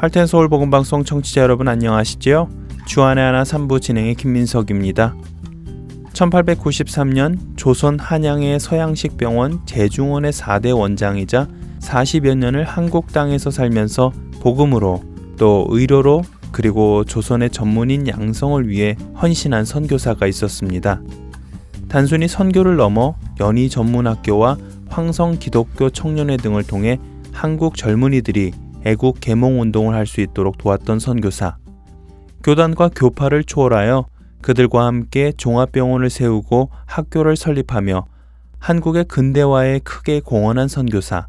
[0.00, 2.48] 할텐 서울 복음 방송 청취자 여러분 안녕하시지요?
[2.86, 5.16] 주안의 하나 3부 진행의 김민석입니다.
[6.12, 11.48] 1893년 조선 한양의 서양식 병원 제중원의 4대 원장이자
[11.80, 15.02] 40여 년을 한국 땅에서 살면서 복음으로
[15.36, 16.22] 또 의료로
[16.52, 21.02] 그리고 조선의 전문인 양성을 위해 헌신한 선교사가 있었습니다.
[21.88, 27.00] 단순히 선교를 넘어 연희 전문학교와 황성 기독교 청년회 등을 통해
[27.32, 28.52] 한국 젊은이들이
[28.84, 31.56] 애국 개몽 운동을 할 수 있도록 도왔던 선교사.
[32.42, 34.06] 교단과 교파를 초월하여
[34.40, 38.06] 그들과 함께 종합병원을 세우고 학교를 설립하며
[38.58, 41.28] 한국의 근대화에 크게 공헌한 선교사.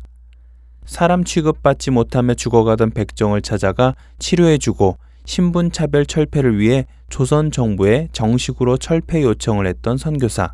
[0.85, 9.67] 사람 취급받지 못하며 죽어가던 백정을 찾아가 치료해주고 신분차별 철폐를 위해 조선 정부에 정식으로 철폐 요청을
[9.67, 10.53] 했던 선교사.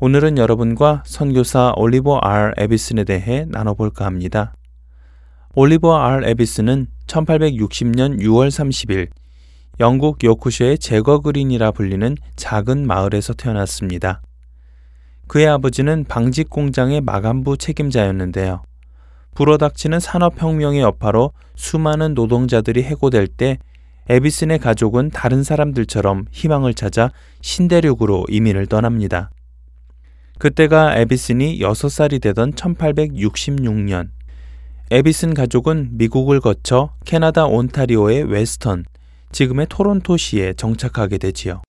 [0.00, 2.52] 오늘은 여러분과 선교사 올리버 R.
[2.56, 4.54] 에비슨에 대해 나눠볼까 합니다.
[5.54, 6.28] 올리버 R.
[6.28, 9.08] 에비슨은 1860년 6월 30일
[9.80, 14.20] 영국 요크셔의 제거 그린이라 불리는 작은 마을에서 태어났습니다.
[15.26, 18.62] 그의 아버지는 방직 공장의 마감부 책임자였는데요.
[19.34, 23.58] 불어닥치는 산업혁명의 여파로 수많은 노동자들이 해고될 때
[24.10, 27.10] 에비슨의 가족은 다른 사람들처럼 희망을 찾아
[27.40, 29.30] 신대륙으로 이민을 떠납니다.
[30.38, 34.08] 그때가 에비슨이 6살이 되던 1866년,
[34.90, 38.86] 에비슨 가족은 미국을 거쳐 캐나다 온타리오의 웨스턴,
[39.32, 41.60] 지금의 토론토시에 정착하게 되지요.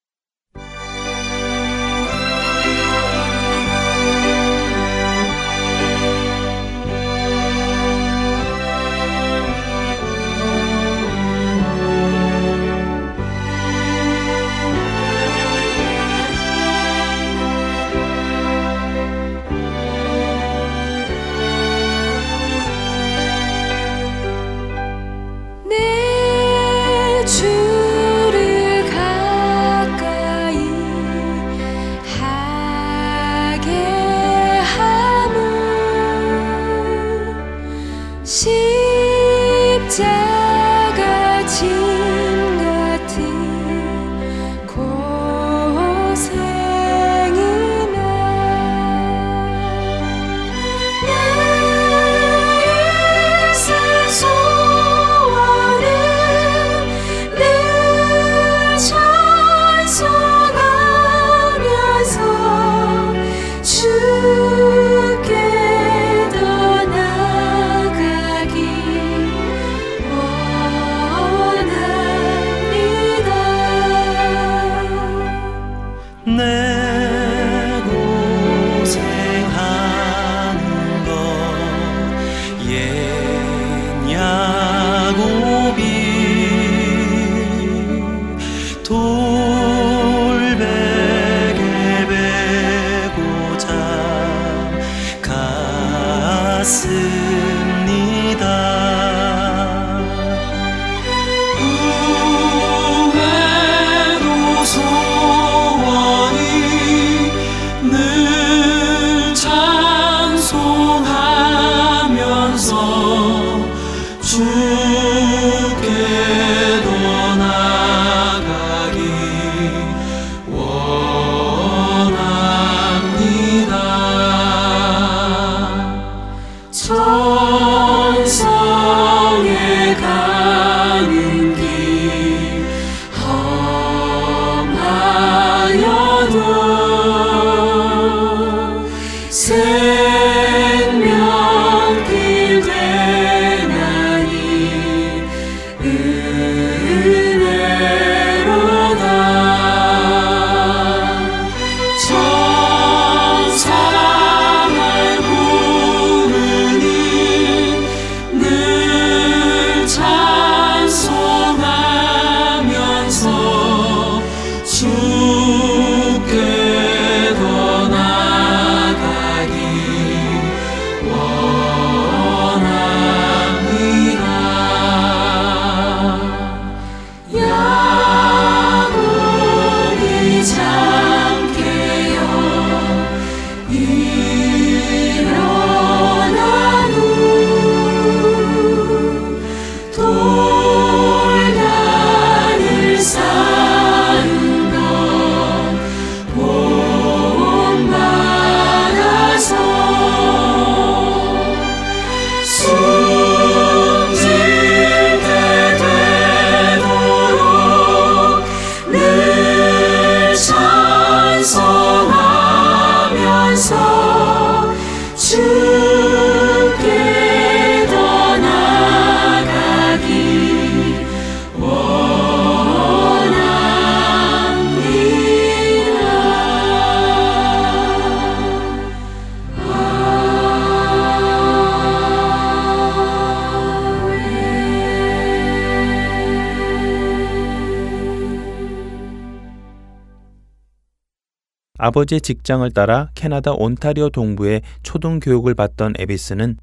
[242.00, 246.58] 아버지의 직장을 따라 캐나다 온타리오 동부의 초등 교육을 받던 에비스는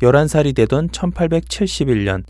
[0.00, 2.24] 11살이 되던 1871년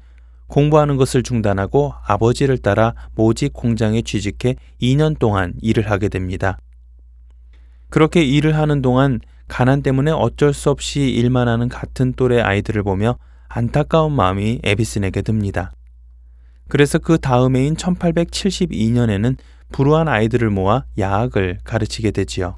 [0.48, 6.58] 공부하는 것을 중단하고 아버지를 따라 모직 공장에 취직해 2년 동안 일을 하게 됩니다.
[7.88, 13.16] 그렇게 일을 하는 동안 가난 때문에 어쩔 수 없이 일만 하는 같은 또래 아이들을 보며
[13.48, 15.72] 안타까운 마음이 에비슨에게 듭니다.
[16.68, 19.36] 그래서 그 다음해인 1872년에는
[19.72, 22.56] 불우한 아이들을 모아 야학을 가르치게 되지요.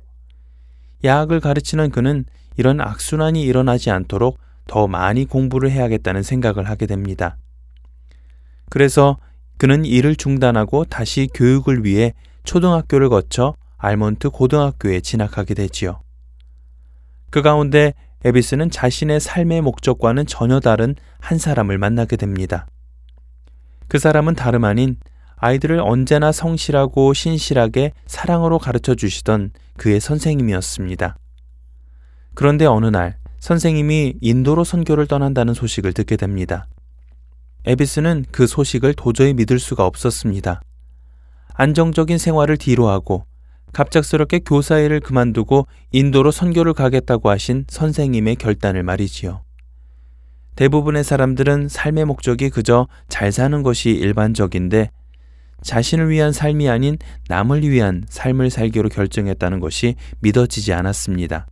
[1.05, 2.25] 야학을 가르치는 그는
[2.57, 7.37] 이런 악순환이 일어나지 않도록 더 많이 공부를 해야겠다는 생각을 하게 됩니다.
[8.71, 9.19] 그래서
[9.59, 12.15] 그는 일을 중단하고 다시 교육을 위해
[12.45, 16.01] 초등학교를 거쳐 알몬트 고등학교에 진학하게 되지요.
[17.31, 17.95] 그 가운데
[18.25, 22.67] 에비스는 자신의 삶의 목적과는 전혀 다른 한 사람을 만나게 됩니다.
[23.89, 24.97] 그 사람은 다름 아닌
[25.43, 31.17] 아이들을 언제나 성실하고 신실하게 사랑으로 가르쳐 주시던 그의 선생님이었습니다.
[32.35, 36.69] 그런데 어느 날 선생님이 인도로 선교를 떠난다는 소식을 듣게 됩니다.
[37.65, 40.63] 에비스는 그 소식을 도저히 믿을 수가 없었습니다.
[41.55, 43.25] 안정적인 생활을 뒤로하고
[43.73, 49.43] 갑작스럽게 교사 일을 그만두고 인도로 선교를 가겠다고 하신 선생님의 결단을 말이지요.
[50.55, 54.91] 대부분의 사람들은 삶의 목적이 그저 잘 사는 것이 일반적인데
[55.63, 56.99] 자신을 위한 삶이 아닌
[57.29, 61.47] 남을 위한 삶을 살기로 결정했다는 것이 믿어지지 않았습니다.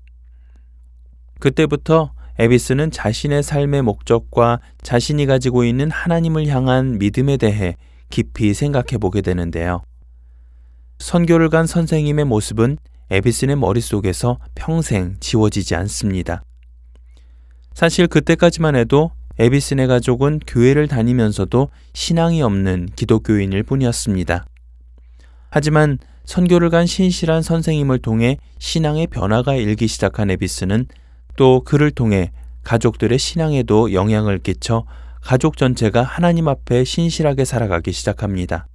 [1.39, 7.77] 그때부터 에비스는 자신의 삶의 목적과 자신이 가지고 있는 하나님을 향한 믿음에 대해
[8.09, 9.83] 깊이 생각해 보게 되는데요.
[10.99, 12.79] 선교를 간 선생님의 모습은
[13.11, 16.43] 에비슨의 머릿속에서 평생 지워지지 않습니다.
[17.75, 19.11] 사실 그때까지만 해도
[19.41, 24.45] 에비슨의 가족은 교회를 다니면서도 신앙이 없는 기독교인일 뿐이었습니다.
[25.49, 30.85] 하지만 선교를 간 신실한 선생님을 통해 신앙의 변화가 일기 시작한 에비스는
[31.37, 32.33] 또 그를 통해
[32.65, 34.85] 가족들의 신앙에도 영향을 끼쳐
[35.23, 38.67] 가족 전체가 하나님 앞에 신실하게 살아가기 시작합니다.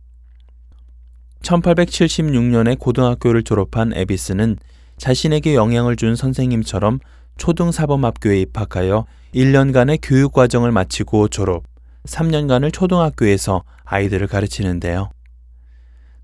[1.43, 4.57] 1876년에 고등학교를 졸업한 에비스는
[4.97, 6.99] 자신에게 영향을 준 선생님처럼
[7.37, 11.63] 초등사범학교에 입학하여 1년간의 교육 과정을 마치고 졸업,
[12.05, 15.09] 3년간을 초등학교에서 아이들을 가르치는데요.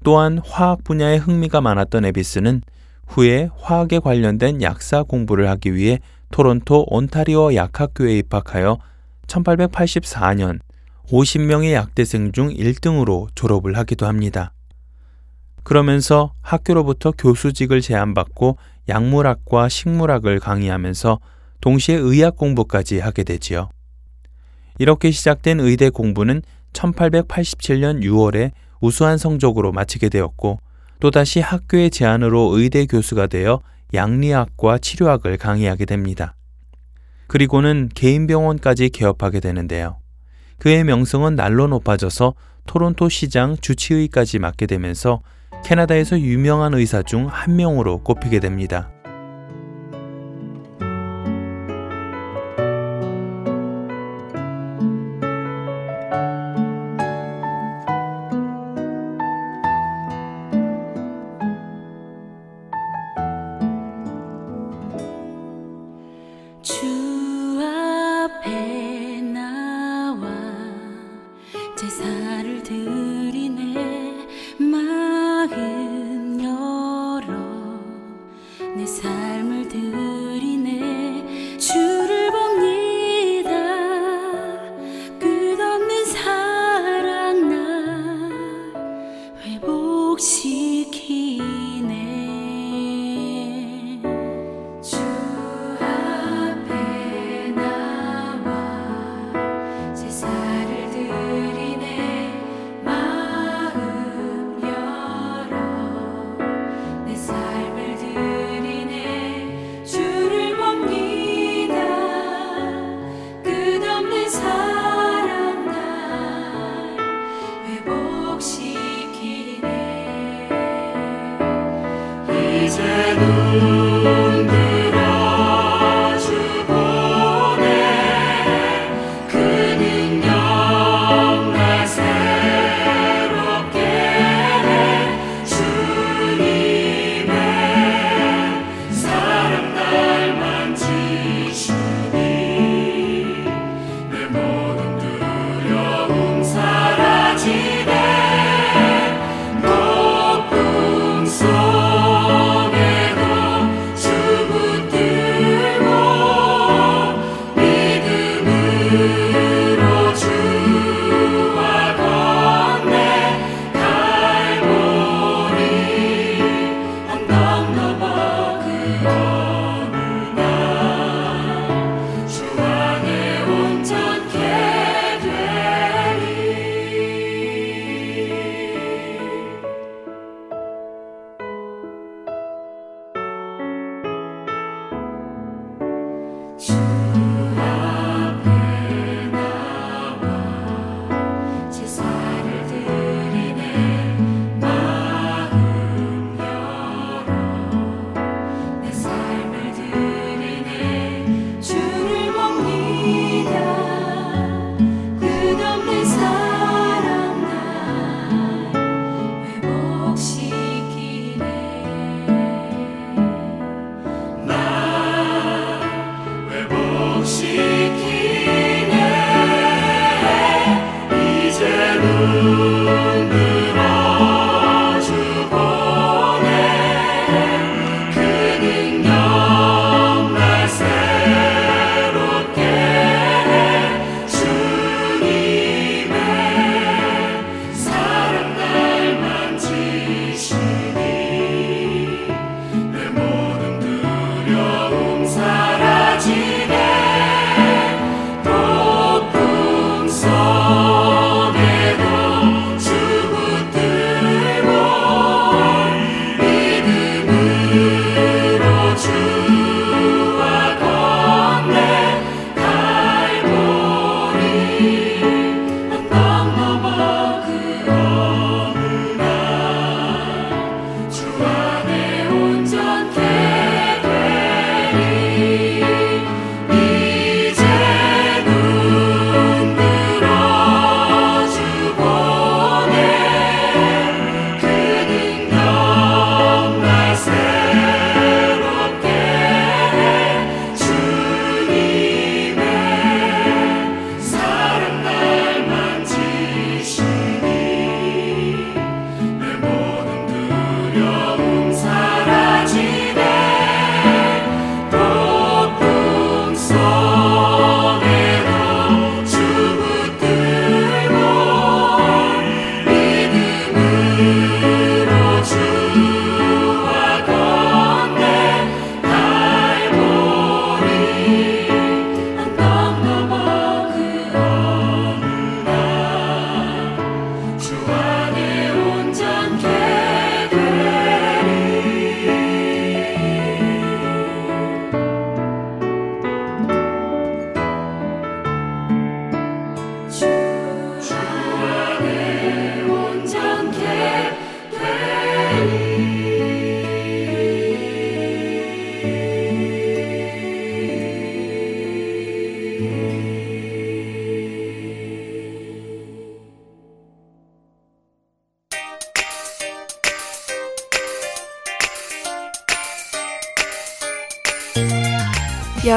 [0.03, 2.61] 또한 화학 분야에 흥미가 많았던 에비스는
[3.07, 5.99] 후에 화학에 관련된 약사 공부를 하기 위해
[6.31, 8.77] 토론토 온타리오 약학교에 입학하여
[9.27, 10.59] 1884년
[11.09, 14.53] 50명의 약대생 중 1등으로 졸업을 하기도 합니다.
[15.63, 18.57] 그러면서 학교로부터 교수직을 제안받고
[18.87, 21.19] 약물학과 식물학을 강의하면서
[21.61, 23.69] 동시에 의학 공부까지 하게 되지요.
[24.79, 26.41] 이렇게 시작된 의대 공부는
[26.73, 30.59] 1887년 6월에 우수한 성적으로 마치게 되었고
[30.99, 33.61] 또다시 학교의 제안으로 의대 교수가 되어
[33.93, 36.35] 양리학과 치료학을 강의하게 됩니다.
[37.27, 39.97] 그리고는 개인 병원까지 개업하게 되는데요.
[40.57, 42.33] 그의 명성은 날로 높아져서
[42.67, 45.21] 토론토 시장 주치의까지 맡게 되면서
[45.63, 48.91] 캐나다에서 유명한 의사 중 한 명으로 꼽히게 됩니다.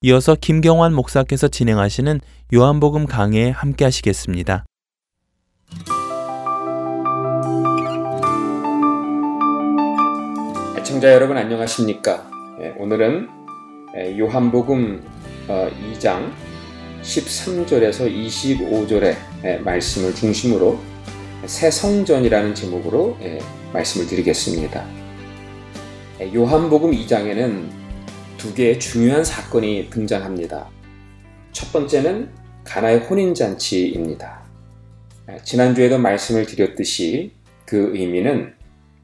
[0.00, 2.20] 이어서 김경환 목사께서 진행하시는
[2.54, 4.64] 요한복음 강해에 함께 하시겠습니다.
[10.78, 12.35] 애청자 여러분 안녕하십니까?
[12.58, 13.28] 예, 오늘은
[13.98, 15.04] 예, 요한복음
[15.46, 16.32] 2장 어,
[17.02, 20.78] 13절에서 25절의 예, 말씀을 중심으로
[21.44, 23.18] 새 성전이라는 제목으로
[23.74, 24.86] 말씀을 드리겠습니다.
[26.34, 27.68] 요한복음 2장에는
[28.38, 30.70] 두 개의 중요한 사건이 등장합니다.
[31.52, 32.30] 첫 번째는
[32.64, 34.44] 가나의 혼인잔치입니다.
[35.44, 37.32] 지난주에도 말씀을 드렸듯이
[37.66, 38.54] 그 의미는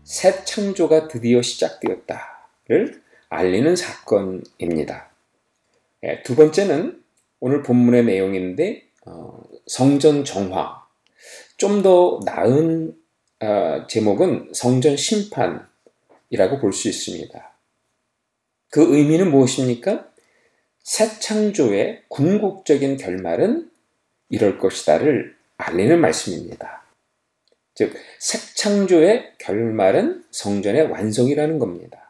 [0.05, 3.02] 새 창조가 드디어 시작되었다를
[3.33, 5.11] 알리는 사건입니다.
[6.05, 7.03] 예, 두 번째는
[7.41, 10.83] 오늘 본문의 내용인데 어, 성전 정화.
[11.57, 12.97] 좀 더 나은
[13.41, 17.53] 어, 제목은 성전 심판이라고 볼 수 있습니다.
[18.71, 20.09] 그 의미는 무엇입니까?
[20.83, 23.71] 새 창조의 궁극적인 결말은
[24.29, 26.83] 이럴 것이다를 알리는 말씀입니다.
[27.75, 32.02] 즉, 색창조의 결말은 성전의 완성이라는 겁니다.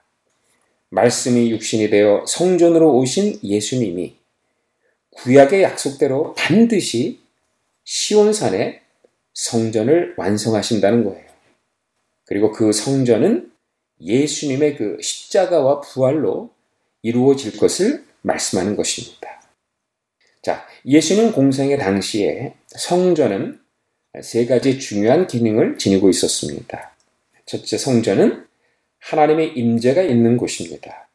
[0.92, 4.14] 말씀이 육신이 되어 성전으로 오신 예수님이
[5.12, 7.20] 구약의 약속대로 반드시
[7.84, 8.82] 시온산에
[9.32, 11.24] 성전을 완성하신다는 거예요.
[12.26, 13.50] 그리고 그 성전은
[14.00, 16.50] 예수님의 그 십자가와 부활로
[17.00, 19.42] 이루어질 것을 말씀하는 것입니다.
[20.42, 23.60] 자, 예수님 공생의 당시에 성전은
[24.22, 26.94] 세 가지 중요한 기능을 지니고 있었습니다.
[27.46, 28.51] 첫째 성전은
[29.02, 31.08] 하나님의 임재가 있는 곳입니다.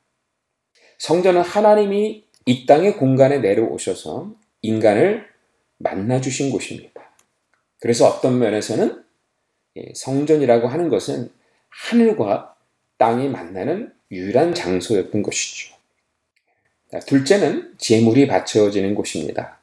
[0.97, 5.25] 성전은 하나님이 이 땅의 공간에 내려오셔서 인간을
[5.77, 7.01] 만나 주신 곳입니다.
[7.79, 9.03] 그래서 어떤 면에서는
[9.77, 11.29] 예, 성전이라고 하는 것은
[11.69, 12.55] 하늘과
[12.97, 15.75] 땅이 만나는 유일한 장소였던 것이죠.
[17.05, 19.59] 둘째는 제물이 바쳐지는 곳입니다.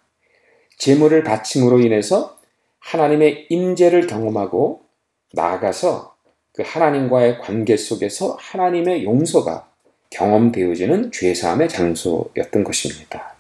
[0.79, 2.39] 제물을 바침으로 인해서
[2.79, 4.85] 하나님의 임재를 경험하고
[5.33, 6.14] 나아가서
[6.55, 9.69] 그 하나님과의 관계 속에서 하나님의 용서가
[10.11, 13.35] 경험되어지는 죄사함의 장소였던 것입니다.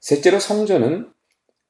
[0.00, 1.10] 셋째로 성전은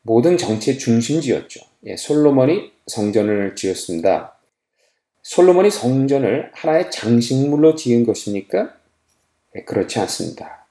[0.03, 1.61] 모든 정치의 중심지였죠.
[1.87, 4.37] 예, 솔로몬이 성전을 지었습니다.
[5.23, 8.73] 솔로몬이 성전을 하나의 장식물로 지은 것입니까?
[9.53, 10.67] 네, 그렇지 않습니다.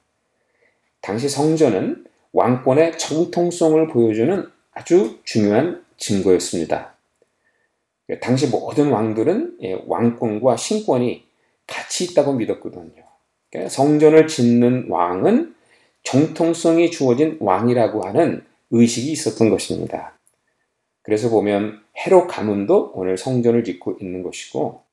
[1.01, 6.95] 당시 성전은 왕권의 정통성을 보여주는 아주 중요한 증거였습니다.
[8.17, 11.25] 당시 모든 왕들은 예, 왕권과 신권이
[11.67, 13.03] 같이 있다고 믿었거든요.
[13.51, 15.55] 그러니까 성전을 짓는 왕은
[16.03, 20.13] 정통성이 주어진 왕이라고 하는 의식이 있었던 것입니다.
[21.03, 24.83] 그래서 보면 헤롯 가문도 오늘 성전을 짓고 있는 것이고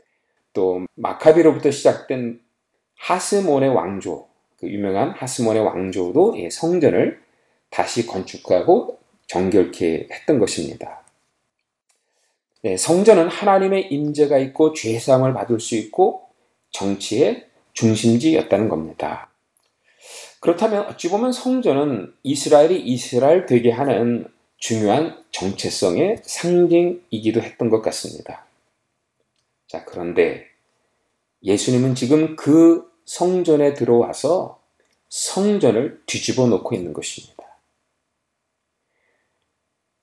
[0.52, 2.40] 또 마카비로부터 시작된
[2.98, 4.26] 하스몬의 왕조,
[4.58, 7.20] 그 유명한 하스몬의 왕조도 성전을
[7.70, 11.05] 다시 건축하고 정결케 했던 것입니다.
[12.66, 16.22] 네, 성전은 하나님의 임재가 있고 죄사함을 받을 수 있고
[16.72, 19.30] 정치의 중심지였다는 겁니다.
[20.40, 24.26] 그렇다면 어찌 보면 성전은 이스라엘이 이스라엘 되게 하는
[24.58, 28.46] 중요한 정체성의 상징이기도 했던 것 같습니다.
[29.68, 30.46] 자, 그런데
[31.44, 34.60] 예수님은 지금 그 성전에 들어와서
[35.08, 37.35] 성전을 뒤집어 놓고 있는 것입니다.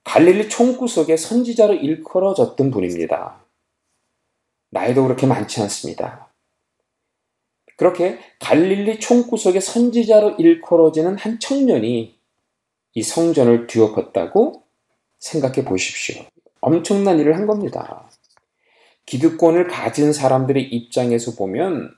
[0.03, 3.43] 갈릴리 총구석에 선지자로 일컬어졌던 분입니다.
[4.69, 6.29] 나이도 그렇게 많지 않습니다.
[7.77, 12.17] 그렇게 갈릴리 총구석에 선지자로 일컬어지는 한 청년이
[12.95, 14.63] 이 성전을 뒤엎었다고
[15.19, 16.23] 생각해 보십시오.
[16.59, 18.09] 엄청난 일을 한 겁니다.
[19.05, 21.93] 기득권을 가진 사람들의 입장에서 보면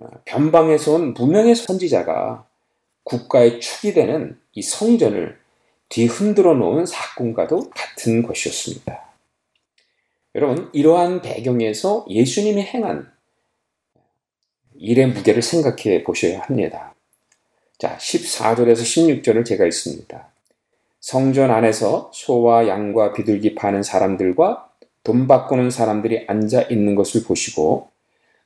[0.00, 2.46] 어, 변방에서 온 무명의 선지자가
[3.04, 5.38] 국가의 축이 되는 이 성전을
[5.94, 9.00] 뒤흔들어 놓은 사건과도 같은 것이었습니다.
[10.34, 13.12] 여러분, 이러한 배경에서 예수님이 행한
[14.74, 16.96] 일의 무게를 생각해 보셔야 합니다.
[17.78, 20.32] 자, 14절에서 16절을 제가 읽습니다.
[20.98, 24.68] 성전 안에서 소와 양과 비둘기 파는 사람들과
[25.04, 27.88] 돈 바꾸는 사람들이 앉아 있는 것을 보시고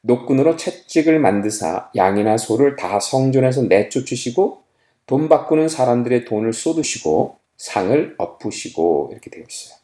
[0.02, 4.64] 노끈으로 채찍을 만드사 양이나 소를 다 성전에서 내쫓으시고
[5.06, 9.78] 돈 바꾸는 사람들의 돈을 쏟으시고 상을 엎으시고 이렇게 되어 있어요.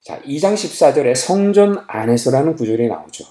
[0.00, 3.24] 자, 2장 14절에 성전 안에서라는 구절이 나오죠.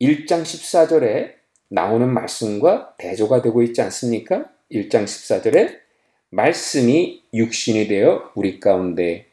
[0.00, 1.34] 1장 14절에
[1.68, 4.50] 나오는 말씀과 대조가 되고 있지 않습니까?
[4.70, 5.78] 1장 14절에
[6.30, 9.26] 말씀이 육신이 되어 우리 가운데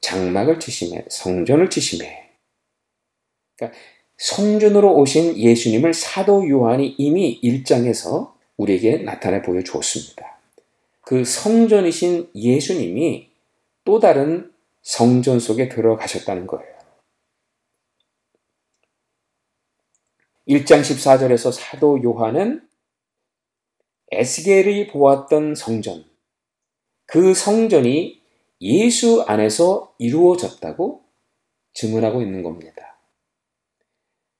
[0.00, 2.30] 장막을 치심해 성전을 치심해
[3.56, 3.78] 그러니까
[4.16, 10.29] 성전으로 오신 예수님을 사도 요한이 이미 1장에서 우리에게 나타내 보여주었습니다.
[11.10, 13.32] 그 성전이신 예수님이
[13.84, 16.72] 또 다른 성전 속에 들어가셨다는 거예요.
[20.46, 22.64] 1장 14절에서 사도 요한은
[24.12, 26.04] 에스겔이 보았던 성전,
[27.06, 28.22] 그 성전이
[28.60, 31.02] 예수 안에서 이루어졌다고
[31.74, 33.00] 증언하고 있는 겁니다.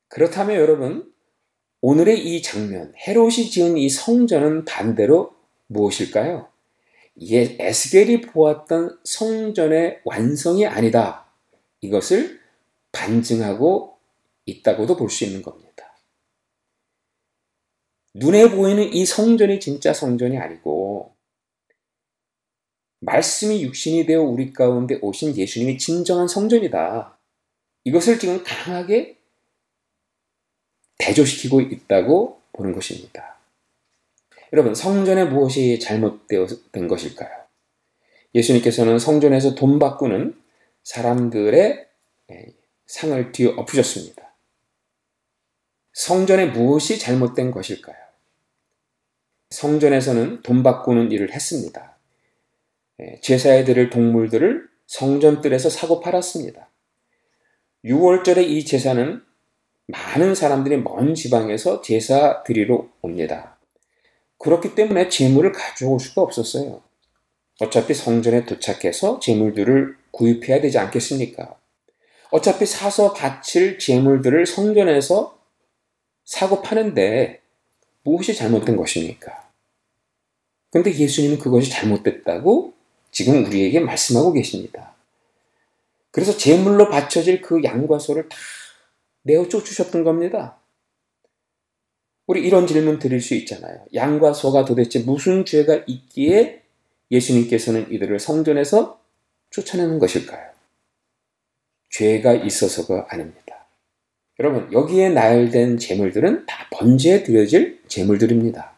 [0.07, 1.13] 그렇다면 여러분,
[1.81, 5.35] 오늘의 이 장면, 헤롯이 지은 이 성전은 반대로
[5.67, 6.50] 무엇일까요?
[7.23, 11.27] 예, 에스겔이 보았던 성전의 완성이 아니다.
[11.83, 12.41] 이것을
[12.93, 13.99] 반증하고
[14.47, 15.71] 있다고도 볼 수 있는 겁니다.
[18.15, 21.15] 눈에 보이는 이 성전이 진짜 성전이 아니고
[23.01, 27.19] 말씀이 육신이 되어 우리 가운데 오신 예수님이 진정한 성전이다.
[27.85, 29.19] 이것을 지금 강하게
[30.99, 33.40] 대조시키고 있다고 보는 것입니다.
[34.53, 37.31] 여러분, 성전에 무엇이 잘못된 것일까요?
[38.35, 40.41] 예수님께서는 성전에서 돈 바꾸는
[40.83, 41.87] 사람들의
[42.87, 44.35] 상을 뒤에 엎으셨습니다.
[45.93, 47.97] 성전에 무엇이 잘못된 것일까요?
[49.51, 51.97] 성전에서는 돈 바꾸는 일을 했습니다.
[53.01, 56.69] 예, 제사에 드릴 동물들을 성전뜰에서 사고 팔았습니다.
[57.85, 59.23] 6월절에 이 제사는
[59.87, 63.60] 많은 사람들이 먼 지방에서 제사 드리러 옵니다.
[64.41, 66.83] 그렇기 때문에 재물을 가져올 수가 없었어요.
[67.61, 71.55] 어차피 성전에 도착해서 재물들을 구입해야 되지 않겠습니까?
[72.31, 75.39] 어차피 사서 바칠 재물들을 성전에서
[76.25, 77.41] 사고 파는데
[78.03, 79.51] 무엇이 잘못된 것입니까?
[80.71, 82.73] 근데 예수님은 그것이 잘못됐다고
[83.11, 84.95] 지금 우리에게 말씀하고 계십니다.
[86.13, 88.37] 그래서 제물로 바쳐질 그 양과 소를 다
[89.23, 90.60] 내어 쫓으셨던 겁니다.
[92.31, 93.81] 우리 이런 질문 드릴 수 있잖아요.
[93.93, 96.61] 양과 소가 도대체 무슨 죄가 있기에
[97.11, 99.01] 예수님께서는 이들을 성전에서
[99.51, 100.41] 쫓아내는 것일까요?
[101.89, 103.67] 죄가 있어서가 아닙니다.
[104.39, 108.75] 여러분, 여기에 나열된 제물들은 다 번제에 드려질 제물들입니다.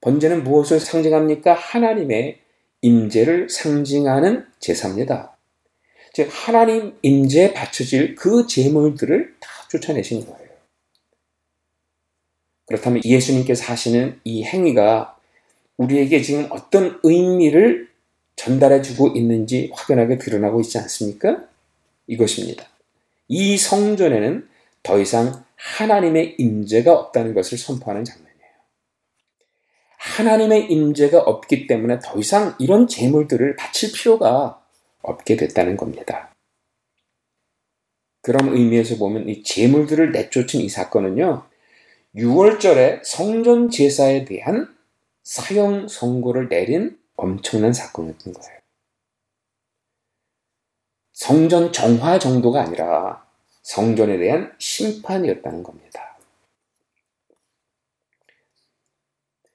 [0.00, 1.52] 번제는 무엇을 상징합니까?
[1.52, 2.38] 하나님의
[2.80, 5.36] 임재를 상징하는 제사입니다.
[6.14, 10.47] 즉 하나님 임재에 바쳐질 그 제물들을 다 쫓아내신 거예요.
[12.68, 15.16] 그렇다면 예수님께서 하시는 이 행위가
[15.78, 17.88] 우리에게 지금 어떤 의미를
[18.36, 21.44] 전달해 주고 있는지 확연하게 드러나고 있지 않습니까?
[22.06, 22.66] 이것입니다.
[23.26, 24.48] 이 성전에는
[24.82, 28.38] 더 이상 하나님의 임재가 없다는 것을 선포하는 장면이에요.
[29.96, 34.62] 하나님의 임재가 없기 때문에 더 이상 이런 제물들을 바칠 필요가
[35.02, 36.34] 없게 됐다는 겁니다.
[38.22, 41.44] 그런 의미에서 보면 이 제물들을 내쫓은 이 사건은요.
[42.16, 44.74] 6월절에 성전 제사에 대한
[45.22, 48.58] 사형 선고를 내린 엄청난 사건이었던 거예요.
[51.12, 53.26] 성전 정화 정도가 아니라
[53.62, 56.16] 성전에 대한 심판이었다는 겁니다.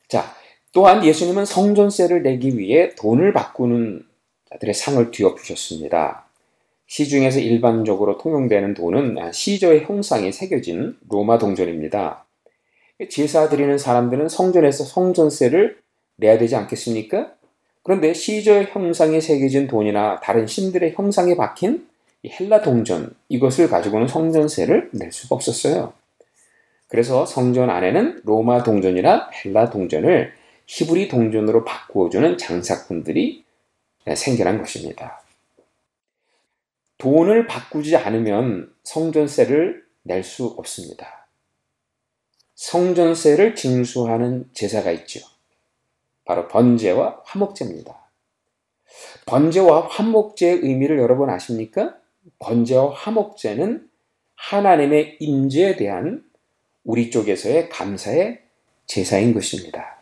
[0.07, 0.35] 자,
[0.73, 4.05] 또한 예수님은 성전세를 내기 위해 돈을 바꾸는
[4.51, 6.27] 자들의 상을 뒤엎으셨습니다.
[6.85, 12.22] 시중에서 일반적으로 통용되는 돈은 시저의 형상이 새겨진 로마 동전입니다.
[13.09, 15.77] 제사 드리는 사람들은 성전에서 성전세를
[16.17, 17.33] 내야 되지 않겠습니까?
[17.81, 21.87] 그런데 시저의 형상이 새겨진 돈이나 다른 신들의 형상이 박힌
[22.25, 25.93] 헬라 동전, 이것을 가지고는 성전세를 낼 수가 없었어요.
[26.87, 30.31] 그래서 성전 안에는 로마 동전이나 헬라 동전을
[30.67, 33.43] 히브리 동전으로 바꾸어주는 장사꾼들이
[34.15, 35.21] 생겨난 것입니다.
[36.99, 41.22] 돈을 바꾸지 않으면 성전세를 낼 수 없습니다.
[42.55, 45.21] 성전세를 징수하는 제사가 있죠.
[46.25, 48.03] 바로 번제와 화목제입니다.
[49.25, 51.97] 번제와 화목제의 의미를 여러분 아십니까?
[52.39, 53.89] 번제와 화목제는
[54.35, 56.23] 하나님의 임재에 대한
[56.83, 58.41] 우리 쪽에서의 감사의
[58.85, 59.97] 제사인 것입니다.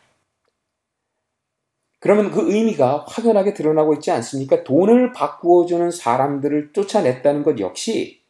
[2.00, 4.64] 그러면 그 의미가 확연하게 드러나고 있지 않습니까?
[4.64, 8.22] 돈을 바꾸어 주는 사람들을 쫓아냈다는 것 역시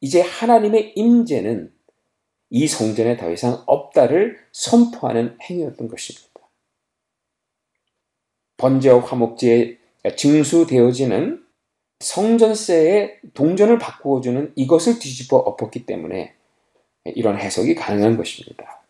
[0.00, 1.72] 이제 하나님의 임재는
[2.54, 6.28] 이 성전에 더 이상 없다를 선포하는 행위였던 것입니다.
[8.58, 9.78] 번제와 화목제에
[10.16, 11.42] 증수되어지는
[12.00, 16.34] 성전세의 동전을 바꾸어 주는 이것을 뒤집어 엎었기 때문에
[17.06, 18.82] 이런 해석이 가능한 것입니다.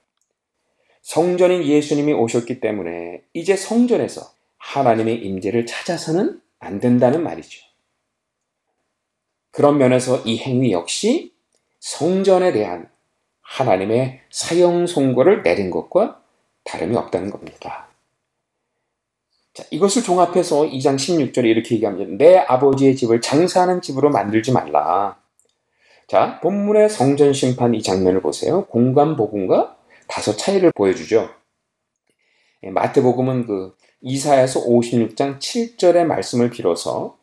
[1.00, 7.64] 성전인 예수님이 오셨기 때문에 이제 성전에서 하나님의 임재를 찾아서는 안 된다는 말이죠.
[9.52, 11.32] 그런 면에서 이 행위 역시
[11.78, 12.91] 성전에 대한
[13.52, 16.20] 하나님의 사형 선고를 내린 것과
[16.64, 17.88] 다름이 없다는 겁니다.
[19.52, 22.10] 자, 이것을 종합해서 2장 16절에 이렇게 얘기합니다.
[22.16, 25.18] 내 아버지의 집을 장사하는 집으로 만들지 말라.
[26.08, 28.64] 자, 본문의 성전 심판 이 장면을 보세요.
[28.66, 29.76] 공간 복음과
[30.08, 31.28] 다소 차이를 보여주죠.
[32.64, 37.18] 예, 마태복음은 그 이사야서 56장 7절의 말씀을 빌어서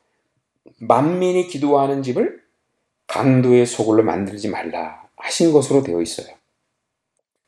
[0.79, 2.39] 만민이 기도하는 집을
[3.07, 6.27] 강도의 소굴로 만들지 말라 하신 것으로 되어 있어요.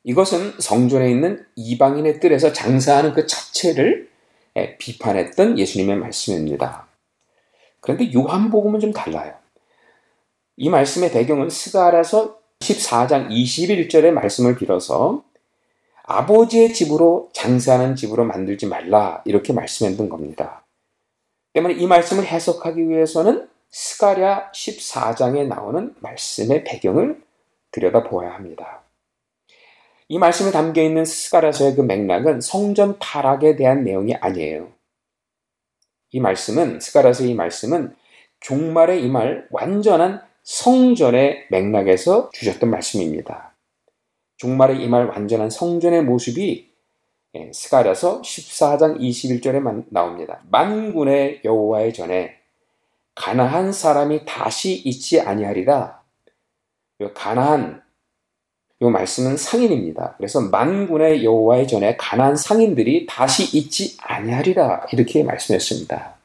[0.04, 4.10] 이것은 성전에 있는 이방인의 뜰에서 장사하는 그 자체를
[4.58, 6.88] 예, 비판했던 예수님의 말씀입니다.
[7.80, 9.34] 그런데 요한복음은 좀 달라요.
[10.58, 15.24] 이 말씀의 배경은 스가라서 14장 21절의 말씀을 빌어서
[16.04, 20.66] 아버지의 집으로 장사하는 집으로 만들지 말라 이렇게 말씀했던 겁니다.
[21.54, 27.22] 때문에 이 말씀을 해석하기 위해서는 스가랴 14장에 나오는 말씀의 배경을
[27.72, 28.84] 들여다보아야 합니다.
[30.08, 34.70] 이 말씀에 담겨 있는 스가랴서의 그 맥락은 성전 타락에 대한 내용이 아니에요.
[36.12, 37.96] 이 말씀은 스가랴서의 이 말씀은
[38.42, 43.56] 종말의 이 말 완전한 성전의 맥락에서 주셨던 말씀입니다.
[44.38, 46.72] 종말의 이 말 완전한 성전의 모습이
[47.36, 50.42] 예, 스가랴서 14장 21절에 나옵니다.
[50.50, 52.36] 만군의 여호와의 전에
[53.16, 56.01] 가나한 사람이 다시 있지 아니하리라.
[57.14, 57.82] 가나한
[58.82, 60.16] 이 말씀은 상인입니다.
[60.18, 66.16] 그래서 만군의 여호와의 전에 가난 상인들이 다시 있지 아니하리라 이렇게 말씀했습니다.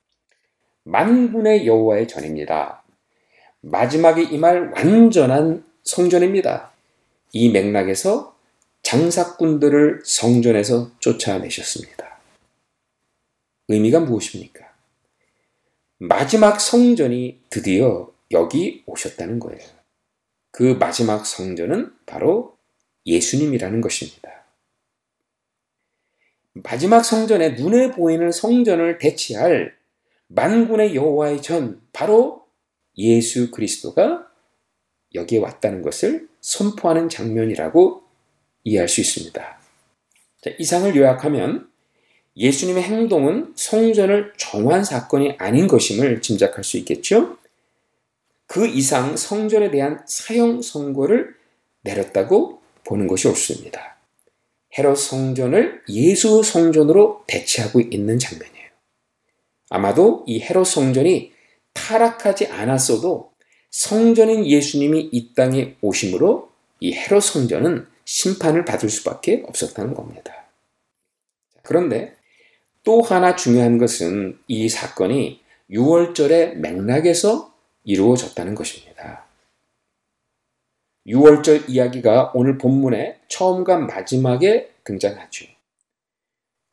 [0.85, 2.83] 만군의 여호와의 전입니다.
[3.61, 6.73] 마지막에 이말 완전한 성전입니다.
[7.33, 8.35] 이 맥락에서
[8.83, 12.19] 장사꾼들을 성전에서 쫓아내셨습니다.
[13.69, 14.65] 의미가 무엇입니까?
[15.99, 19.76] 마지막 성전이 드디어 여기 오셨다는 거예요.
[20.57, 22.57] 그 마지막 성전은 바로
[23.05, 24.47] 예수님이라는 것입니다.
[26.55, 29.77] 마지막 성전에 눈에 보이는 성전을 대체할
[30.29, 32.47] 만군의 여호와의 전 바로
[32.97, 34.27] 예수 그리스도가
[35.15, 38.03] 여기에 왔다는 것을 선포하는 장면이라고
[38.65, 39.59] 이해할 수 있습니다.
[40.41, 41.69] 자, 이상을 요약하면
[42.35, 47.37] 예수님의 행동은 성전을 정한 사건이 아닌 것임을 짐작할 수 있겠죠?
[48.47, 51.35] 그 이상 성전에 대한 사형 선고를
[51.83, 53.97] 내렸다고 보는 것이 옳습니다.
[54.79, 58.67] 헤롯 성전을 예수 성전으로 대체하고 있는 장면이에요.
[59.71, 61.33] 아마도 이 헤롯 성전이
[61.73, 63.33] 타락하지 않았어도
[63.71, 70.47] 성전인 예수님이 이 땅에 오심으로 이 헤롯 성전은 심판을 받을 수밖에 없었다는 겁니다.
[71.63, 72.15] 그런데
[72.85, 77.56] 또 하나 중요한 것은 이 사건이 6월절의 맥락에서
[77.87, 79.25] 이루어졌다는 것입니다.
[81.07, 85.47] 6월절 이야기가 오늘 본문의 처음과 마지막에 등장하죠.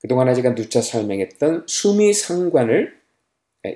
[0.02, 3.00] 그동안 제가 누차 설명했던 수미 상관을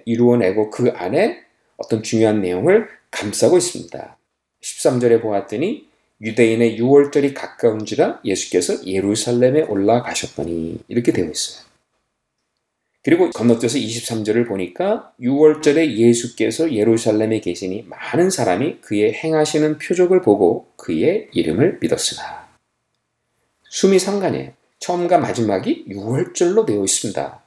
[0.05, 1.43] 이루어내고 그 안에
[1.77, 4.17] 어떤 중요한 내용을 감싸고 있습니다.
[4.61, 5.87] 13절에 보았더니
[6.19, 11.66] 유대인의 6월절이 가까운지라 예수께서 예루살렘에 올라가셨더니 이렇게 되어 있어요.
[13.07, 21.29] 그리고 건너뛰어서 23절을 보니까 6월절에 예수께서 예루살렘에 계시니 많은 사람이 그의 행하시는 표적을 보고 그의
[21.31, 22.49] 이름을 믿었으나
[23.69, 24.51] 숨이 상관이에요.
[24.79, 27.45] 처음과 마지막이 6월절로 되어 있습니다.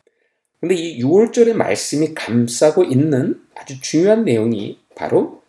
[0.61, 5.43] 근데 이 6월절의 말씀이 감싸고 있는 아주 중요한 내용이 바로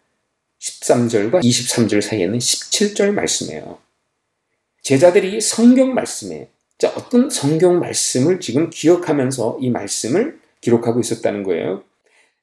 [0.59, 3.79] 13절과 23절 사이에는 17절 말씀이에요.
[4.81, 6.49] 제자들이 성경 말씀에
[6.81, 11.83] 자, 어떤 성경 말씀을 지금 기억하면서 이 말씀을 기록하고 있었다는 거예요.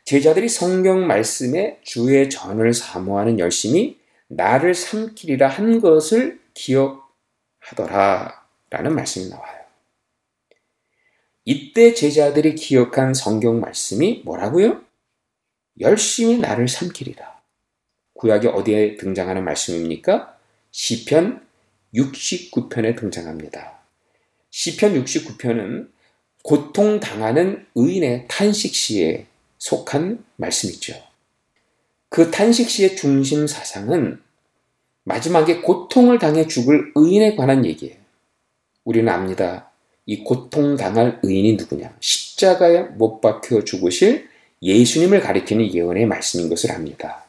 [0.05, 3.99] 제자들이 성경 말씀에 주의 전을 사모하는 열심히
[4.29, 9.59] 나를 삼키리라 한 것을 기억하더라 라는 말씀이 나와요.
[11.45, 14.83] 이때 제자들이 기억한 성경 말씀이 뭐라고요?
[15.81, 17.41] 열심히 나를 삼키리라.
[18.15, 20.39] 구약이 어디에 등장하는 말씀입니까?
[20.71, 21.45] 시편
[21.93, 23.78] 69편에 등장합니다.
[24.59, 25.89] 시편 69편은
[26.43, 29.27] 고통당하는 의인의 탄식시에
[29.59, 31.01] 속한 말씀이죠.
[32.09, 34.21] 그 탄식시의 중심 사상은
[35.05, 37.95] 마지막에 고통을 당해 죽을 의인에 관한 얘기예요.
[38.83, 39.71] 우리는 압니다.
[40.07, 41.97] 이 고통당할 의인이 누구냐?
[42.01, 44.29] 십자가에 못 박혀 죽으실
[44.61, 47.25] 예수님을 가리키는 예언의 말씀인 것을 압니다.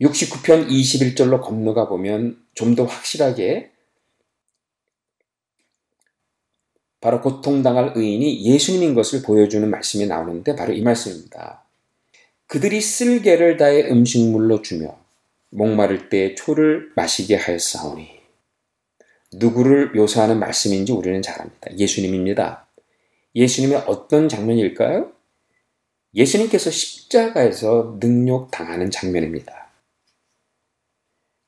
[0.00, 3.70] 69편 21절로 건너가 보면 좀 더 확실하게
[7.00, 11.64] 바로 고통당할 의인이 예수님인 것을 보여주는 말씀이 나오는데 바로 이 말씀입니다.
[12.46, 14.98] 그들이 쓸개를 다해 음식물로 주며
[15.50, 18.18] 목마를 때 초를 마시게 하였사오니
[19.34, 21.76] 누구를 묘사하는 말씀인지 우리는 잘 압니다.
[21.76, 22.66] 예수님입니다.
[23.34, 25.12] 예수님의 어떤 장면일까요?
[26.14, 29.68] 예수님께서 십자가에서 능욕 당하는 장면입니다.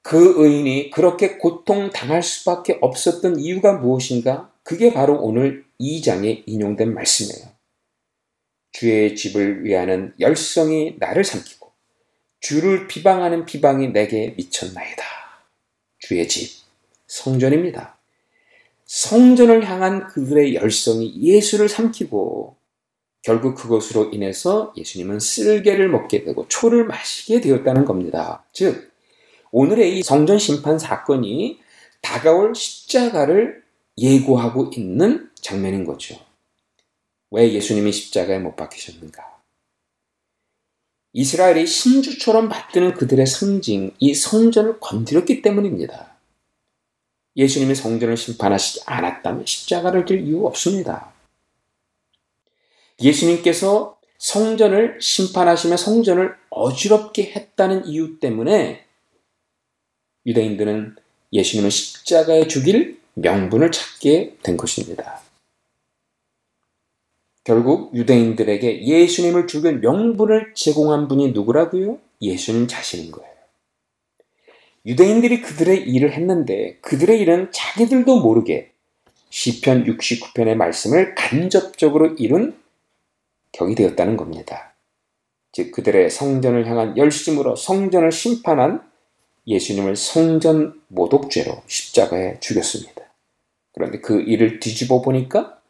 [0.03, 4.50] 그 의인이 그렇게 고통당할 수밖에 없었던 이유가 무엇인가?
[4.71, 7.49] 그게 바로 오늘 2장에 인용된 말씀이에요.
[8.71, 11.73] 주의 집을 위하는 열성이 나를 삼키고
[12.39, 15.03] 주를 비방하는 비방이 내게 미쳤나이다.
[15.99, 16.53] 주의 집,
[17.09, 17.99] 성전입니다.
[18.85, 22.55] 성전을 향한 그들의 열성이 예수를 삼키고
[23.23, 28.45] 결국 그것으로 인해서 예수님은 쓸개를 먹게 되고 초를 마시게 되었다는 겁니다.
[28.53, 28.93] 즉,
[29.51, 31.59] 오늘의 이 성전 심판 사건이
[32.03, 36.19] 다가올 십자가를 예고하고 있는 장면인 거죠.
[37.31, 39.41] 왜 예수님이 십자가에 못 박히셨는가?
[41.13, 46.17] 이스라엘이 신주처럼 받드는 그들의 상징, 이 성전을 건드렸기 때문입니다.
[47.37, 51.13] 예수님이 성전을 심판하시지 않았다면 십자가를 들 이유 없습니다.
[53.01, 58.85] 예수님께서 성전을 심판하시며 성전을 어지럽게 했다는 이유 때문에
[60.27, 60.97] 유대인들은
[61.33, 65.21] 예수님을 십자가에 죽일 명분을 찾게 된 것입니다.
[67.45, 71.99] 결국 유대인들에게 예수님을 죽일 명분을 제공한 분이 누구라고요?
[72.21, 73.31] 예수님 자신인 거예요.
[74.87, 78.73] 유대인들이 그들의 일을 했는데 그들의 일은 자기들도 모르게
[79.31, 82.59] 시편 69편의 말씀을 간접적으로 이룬
[83.53, 84.75] 격이 되었다는 겁니다.
[85.53, 88.89] 즉 그들의 성전을 향한 열심으로 성전을 심판한
[89.47, 93.00] 예수님을 성전 모독죄로 십자가에 죽였습니다.
[93.73, 95.61] 그런데 그 일을 뒤집어 보니까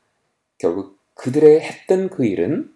[0.58, 2.74] 결국 그들의 했던 그 일은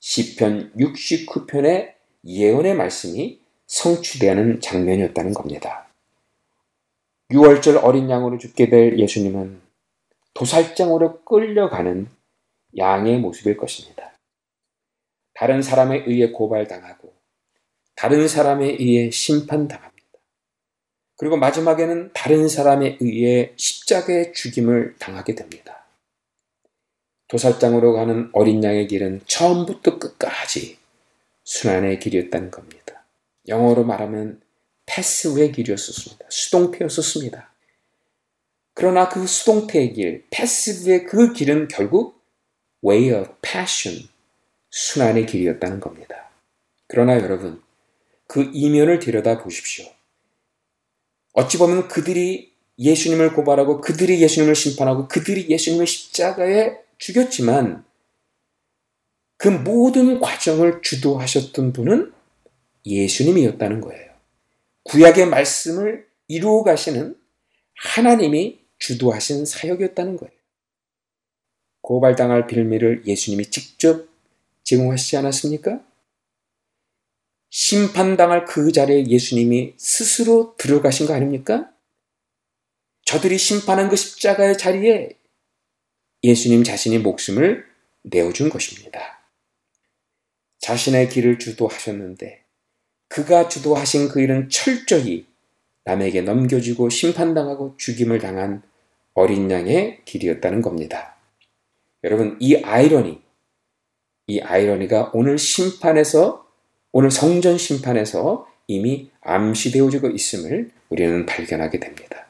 [0.00, 5.88] 시편 69편의 예언의 말씀이 성취되는 장면이었다는 겁니다.
[7.30, 9.60] 6월절 어린 양으로 죽게 될 예수님은
[10.34, 12.08] 도살장으로 끌려가는
[12.76, 14.12] 양의 모습일 것입니다.
[15.34, 17.12] 다른 사람에 의해 고발당하고
[17.94, 19.97] 다른 사람에 의해 심판당합니다.
[21.18, 25.84] 그리고 마지막에는 다른 사람에 의해 십자가의 죽임을 당하게 됩니다.
[27.26, 30.78] 도살장으로 가는 어린 양의 길은 처음부터 끝까지
[31.42, 33.04] 순환의 길이었다는 겁니다.
[33.48, 34.40] 영어로 말하면
[34.86, 36.26] 패스의 길이었었습니다.
[36.28, 37.52] 수동태였었습니다.
[38.74, 42.22] 그러나 그 수동태의 길, 패스브의 그 길은 결국
[42.84, 44.08] way of passion,
[44.70, 46.30] 순환의 길이었다는 겁니다.
[46.86, 47.60] 그러나 여러분,
[48.28, 49.97] 그 이면을 들여다 보십시오.
[51.32, 57.84] 어찌 보면 그들이 예수님을 고발하고 그들이 예수님을 심판하고 그들이 예수님을 십자가에 죽였지만
[59.36, 62.12] 그 모든 과정을 주도하셨던 분은
[62.84, 64.12] 예수님이었다는 거예요.
[64.84, 67.16] 구약의 말씀을 이루어 가시는
[67.74, 70.32] 하나님이 주도하신 사역이었다는 거예요.
[71.80, 74.08] 고발당할 빌미를 예수님이 직접
[74.64, 75.80] 제공하시지 않았습니까?
[77.50, 81.70] 심판당할 그 자리에 예수님이 스스로 들어가신 거 아닙니까?
[83.04, 85.10] 저들이 심판한 그 십자가의 자리에
[86.22, 87.64] 예수님 자신이 목숨을
[88.02, 89.22] 내어준 것입니다.
[90.58, 92.44] 자신의 길을 주도하셨는데
[93.08, 95.26] 그가 주도하신 그 일은 철저히
[95.84, 98.62] 남에게 넘겨지고 심판당하고 죽임을 당한
[99.14, 101.16] 어린 양의 길이었다는 겁니다.
[102.04, 103.20] 여러분, 이 아이러니,
[104.26, 106.46] 이 아이러니가 오늘 심판에서,
[106.92, 112.28] 오늘 성전 심판에서 이미 암시되어지고 있음을 우리는 발견하게 됩니다.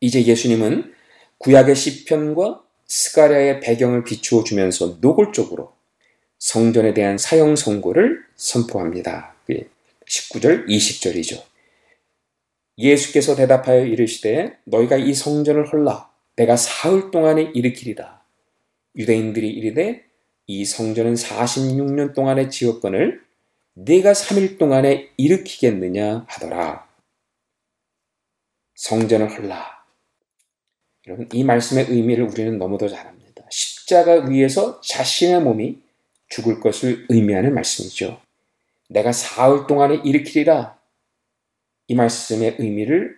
[0.00, 0.92] 이제 예수님은
[1.38, 5.72] 구약의 시편과 스가랴의 배경을 비추어 주면서 노골적으로
[6.38, 9.34] 성전에 대한 사형 선고를 선포합니다.
[10.06, 11.42] 19절, 20절이죠.
[12.76, 18.22] 예수께서 대답하여 이르시되 너희가 이 성전을 헐라 내가 사흘 동안에 일으키리다.
[18.96, 20.04] 유대인들이 이르되
[20.46, 23.23] 이 성전은 46년 동안의 지역권을
[23.74, 26.88] 내가 3일 동안에 일으키겠느냐 하더라.
[28.74, 29.84] 성전을 헐라.
[31.06, 33.44] 여러분 이 말씀의 의미를 우리는 너무도 잘 압니다.
[33.50, 35.82] 십자가 위에서 자신의 몸이
[36.28, 38.20] 죽을 것을 의미하는 말씀이죠.
[38.88, 40.78] 내가 사흘 동안에 일으키리라.
[41.88, 43.16] 이 말씀의 의미를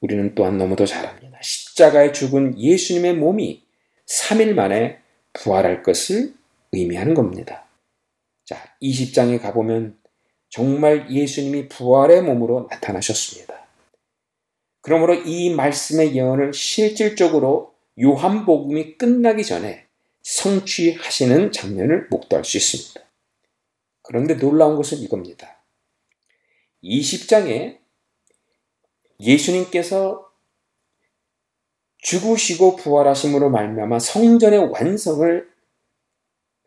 [0.00, 1.38] 우리는 또한 너무도 잘 압니다.
[1.42, 3.64] 십자가에 죽은 예수님의 몸이
[4.06, 5.00] 3일 만에
[5.32, 6.34] 부활할 것을
[6.72, 7.65] 의미하는 겁니다.
[8.46, 9.98] 자, 20장에 가보면
[10.48, 13.66] 정말 예수님이 부활의 몸으로 나타나셨습니다.
[14.80, 19.86] 그러므로 이 말씀의 예언을 실질적으로 요한복음이 끝나기 전에
[20.22, 23.00] 성취하시는 장면을 목도할 수 있습니다.
[24.02, 25.60] 그런데 놀라운 것은 이겁니다.
[26.84, 27.78] 20장에
[29.18, 30.30] 예수님께서
[31.98, 35.55] 죽으시고 부활하심으로 말미암아 성전의 완성을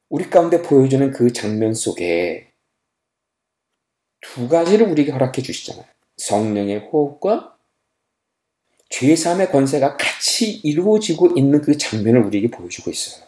[0.09, 2.51] 우리 가운데 보여주는 그 장면 속에
[4.21, 5.85] 두 가지를 우리에게 허락해 주시잖아요.
[6.17, 7.55] 성령의 호흡과
[8.89, 13.25] 죄사함의 권세가 같이 이루어지고 있는 그 장면을 우리에게 보여주고 있어요.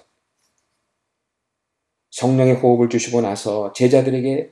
[2.10, 4.52] 성령의 호흡을 주시고 나서 제자들에게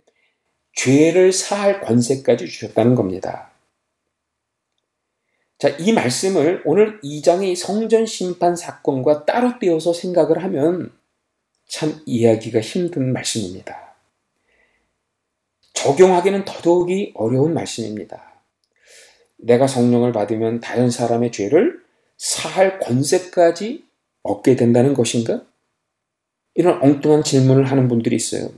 [0.74, 3.52] 죄를 사할 권세까지 주셨다는 겁니다.
[5.58, 10.98] 자, 이 말씀을 오늘 2장의 성전 심판 사건과 따로 떼어서 생각을 하면
[11.70, 13.96] 참 이해하기가 힘든 말씀입니다.
[15.74, 18.42] 적용하기는 더더욱이 어려운 말씀입니다.
[19.38, 21.80] 내가 성령을 받으면 다른 사람의 죄를
[22.18, 23.86] 사할 권세까지
[24.24, 25.46] 얻게 된다는 것인가?
[26.56, 28.52] 이런 엉뚱한 질문을 하는 분들이 있어요.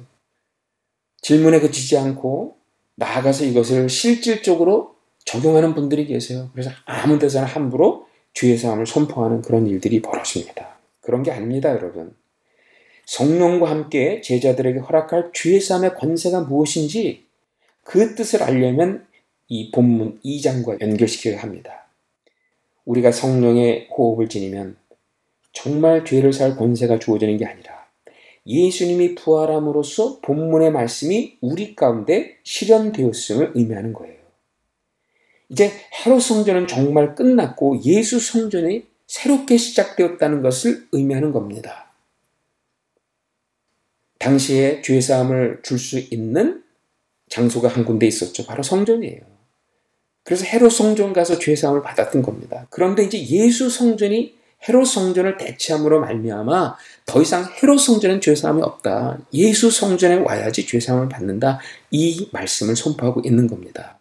[1.21, 2.57] 질문에 그치지 않고
[2.95, 4.95] 나아가서 이것을 실질적으로
[5.25, 6.49] 적용하는 분들이 계세요.
[6.53, 10.79] 그래서 아무 데서나 함부로 죄의 사함을 선포하는 그런 일들이 벌어집니다.
[11.01, 12.15] 그런 게 아닙니다, 여러분.
[13.11, 17.25] 성령과 함께 제자들에게 허락할 사함의 권세가 무엇인지
[17.83, 19.05] 그 뜻을 알려면
[19.49, 21.87] 이 본문 2장과 연결시켜야 합니다.
[22.85, 24.77] 우리가 성령의 호흡을 지니면
[25.51, 27.85] 정말 죄를 살 권세가 주어지는 게 아니라
[28.47, 34.15] 예수님이 부활함으로써 본문의 말씀이 우리 가운데 실현되었음을 의미하는 거예요.
[35.49, 35.69] 이제
[36.05, 41.90] 헤롯 성전은 정말 끝났고 예수 성전이 새롭게 시작되었다는 것을 의미하는 겁니다.
[44.21, 46.63] 당시에 죄 사함을 줄 수 있는
[47.29, 48.45] 장소가 한 군데 있었죠.
[48.45, 49.21] 바로 성전이에요.
[50.23, 52.67] 그래서 헤롯 성전 가서 죄 사함을 받았던 겁니다.
[52.69, 54.35] 그런데 이제 예수 성전이
[54.67, 56.75] 헤롯 성전을 대체함으로 말미암아
[57.07, 59.19] 더 이상 헤롯 성전엔 죄사함이 없다.
[59.33, 61.59] 예수 성전에 와야지 죄 사함을 받는다.
[61.89, 63.99] 이 말씀을 선포하고 있는 겁니다.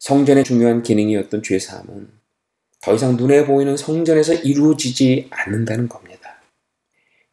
[0.00, 2.08] 성전의 중요한 기능이었던 죄 사함은
[2.80, 6.07] 더 이상 눈에 보이는 성전에서 이루어지지 않는다는 겁니다.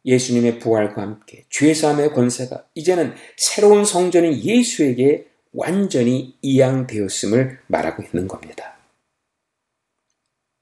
[0.06, 8.76] 예수님의 부활과 함께 죄사함의 권세가 이제는 새로운 성전인 예수에게 완전히 이양되었음을 말하고 있는 겁니다.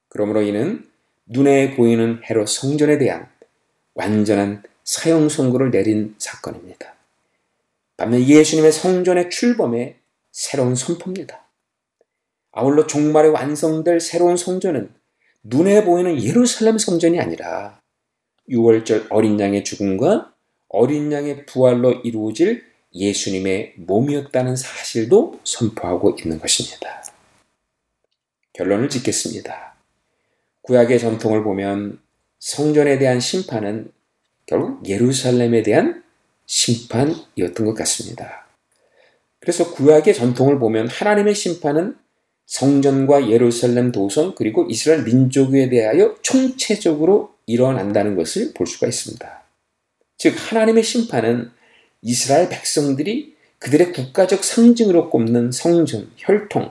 [0.08, 0.88] 그러므로 이는
[1.26, 3.28] 눈에 보이는 헤롯 성전에 대한
[3.94, 6.94] 완전한 사형 선고를 내린 사건입니다.
[7.96, 9.96] 반면 예수님의 성전의 출범에
[10.30, 11.44] 새로운 선포입니다.
[12.52, 14.92] 아울러 종말에 완성될 새로운 성전은
[15.42, 17.80] 눈에 보이는 예루살렘 성전이 아니라
[18.48, 20.32] 6월절 어린 양의 죽음과
[20.68, 22.64] 어린 양의 부활로 이루어질
[22.94, 27.04] 예수님의 몸이었다는 사실도 선포하고 있는 것입니다.
[28.52, 29.74] 결론을 짓겠습니다.
[30.62, 32.00] 구약의 전통을 보면
[32.38, 33.92] 성전에 대한 심판은
[34.46, 36.02] 결국 예루살렘에 대한
[36.46, 38.46] 심판이었던 것 같습니다.
[39.40, 41.96] 그래서 구약의 전통을 보면 하나님의 심판은
[42.46, 49.44] 성전과 예루살렘 도성 그리고 이스라엘 민족에 대하여 총체적으로 일어난다는 것을 볼 수가 있습니다.
[50.18, 51.50] 즉 하나님의 심판은
[52.02, 56.70] 이스라엘 백성들이 그들의 국가적 상징으로 꼽는 성전, 혈통,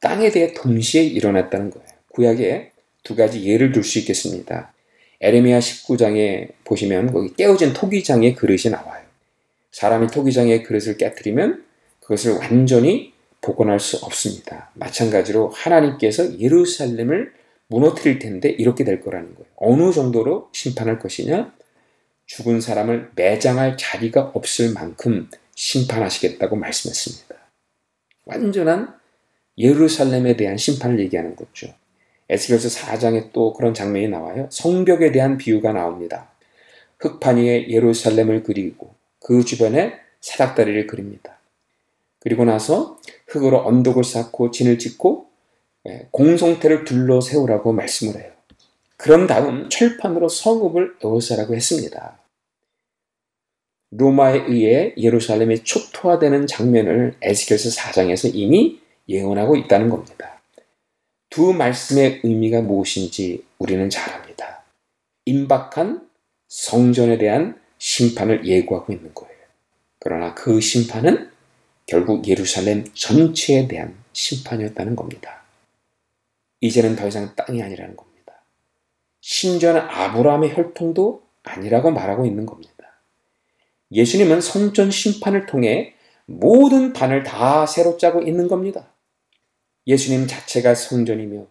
[0.00, 1.88] 땅에 대해 동시에 일어났다는 거예요.
[2.12, 4.72] 구약에 두 가지 예를 들 수 있겠습니다.
[5.20, 9.04] 에레미야 19장에 보시면 거기 깨어진 토기장의 그릇이 나와요.
[9.72, 11.64] 사람이 토기장의 그릇을 깨뜨리면
[12.00, 14.70] 그것을 완전히 복원할 수 없습니다.
[14.74, 17.32] 마찬가지로 하나님께서 예루살렘을
[17.70, 19.48] 무너뜨릴 텐데 이렇게 될 거라는 거예요.
[19.56, 21.52] 어느 정도로 심판할 것이냐?
[22.26, 27.34] 죽은 사람을 매장할 자리가 없을 만큼 심판하시겠다고 말씀했습니다.
[28.26, 28.94] 완전한
[29.56, 31.72] 예루살렘에 대한 심판을 얘기하는 거죠.
[32.28, 34.48] 에스겔서 4장에 또 그런 장면이 나와요.
[34.50, 36.30] 성벽에 대한 비유가 나옵니다.
[36.98, 41.38] 흙판 위에 예루살렘을 그리고 그 주변에 사닥다리를 그립니다.
[42.20, 45.29] 그리고 나서 흙으로 언덕을 쌓고 진을 짓고 예,
[46.10, 48.32] 공성태를 둘러 세우라고 말씀을 해요.
[48.96, 52.18] 그런 다음 철판으로 성읍을 에워싸라고 했습니다.
[53.92, 58.78] 로마에 의해 예루살렘이 초토화되는 장면을 에스겔서 4장에서 이미
[59.08, 60.40] 예언하고 있다는 겁니다.
[61.28, 64.64] 두 말씀의 의미가 무엇인지 우리는 잘 압니다.
[65.24, 66.08] 임박한
[66.48, 69.34] 성전에 대한 심판을 예고하고 있는 거예요.
[69.98, 71.30] 그러나 그 심판은
[71.86, 75.39] 결국 예루살렘 전체에 대한 심판이었다는 겁니다.
[76.60, 78.44] 이제는 더 이상 땅이 아니라는 겁니다.
[79.20, 82.70] 심지어는 아브라함의 혈통도 아니라고 말하고 있는 겁니다.
[83.92, 85.94] 예수님은 성전 심판을 통해
[86.26, 88.92] 모든 판을 다 새로 짜고 있는 겁니다.
[89.86, 91.46] 예수님 자체가 성전이며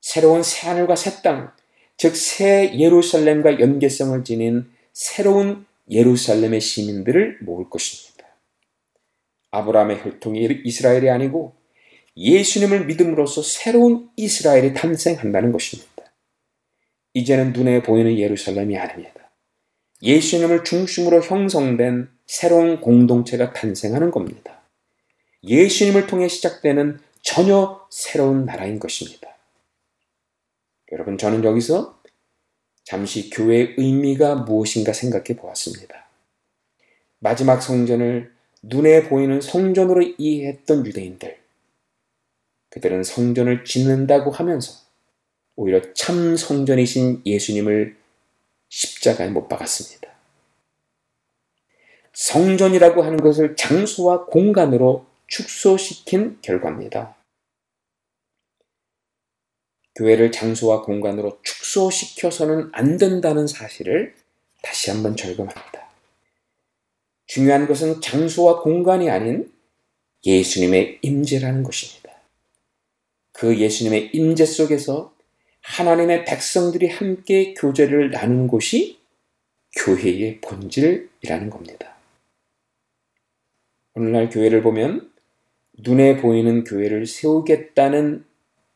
[0.00, 1.52] 새로운 새하늘과 새 땅,
[1.96, 8.26] 즉 새 예루살렘과 연계성을 지닌 새로운 예루살렘의 시민들을 모을 것입니다.
[9.50, 11.54] 아브라함의 혈통이 이스라엘이 아니고
[12.16, 15.90] 예수님을 믿음으로써 새로운 이스라엘이 탄생한다는 것입니다.
[17.14, 19.30] 이제는 눈에 보이는 예루살렘이 아닙니다.
[20.02, 24.60] 예수님을 중심으로 형성된 새로운 공동체가 탄생하는 겁니다.
[25.44, 29.36] 예수님을 통해 시작되는 전혀 새로운 나라인 것입니다.
[30.92, 32.00] 여러분, 저는 여기서
[32.84, 36.08] 잠시 교회의 의미가 무엇인가 생각해 보았습니다.
[37.18, 38.32] 마지막 성전을
[38.62, 41.39] 눈에 보이는 성전으로 이해했던 유대인들.
[42.70, 44.80] 그들은 성전을 짓는다고 하면서
[45.56, 47.96] 오히려 참 성전이신 예수님을
[48.68, 50.08] 십자가에 못 박았습니다.
[52.12, 57.16] 성전이라고 하는 것을 장소와 공간으로 축소시킨 결과입니다.
[59.96, 64.14] 교회를 장소와 공간으로 축소시켜서는 안 된다는 사실을
[64.62, 65.90] 다시 한번 절감합니다.
[67.26, 69.52] 중요한 것은 장소와 공간이 아닌
[70.24, 71.99] 예수님의 임재라는 것입니다.
[73.40, 75.14] 그 예수님의 임재 속에서
[75.62, 78.98] 하나님의 백성들이 함께 교제를 나누는 곳이
[79.76, 81.96] 교회의 본질이라는 겁니다.
[83.94, 85.10] 오늘날 교회를 보면
[85.78, 88.26] 눈에 보이는 교회를 세우겠다는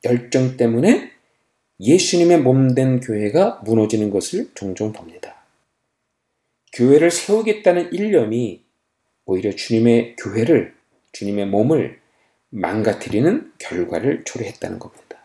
[0.05, 1.11] 열정 때문에
[1.81, 5.45] 예수님의 몸 된 교회가 무너지는 것을 종종 봅니다.
[6.73, 8.63] 교회를 세우겠다는 일념이
[9.27, 10.75] 오히려 주님의 교회를,
[11.13, 12.04] 주님의 몸을
[12.55, 15.19] 망가뜨리는 결과를 초래했다는 겁니다.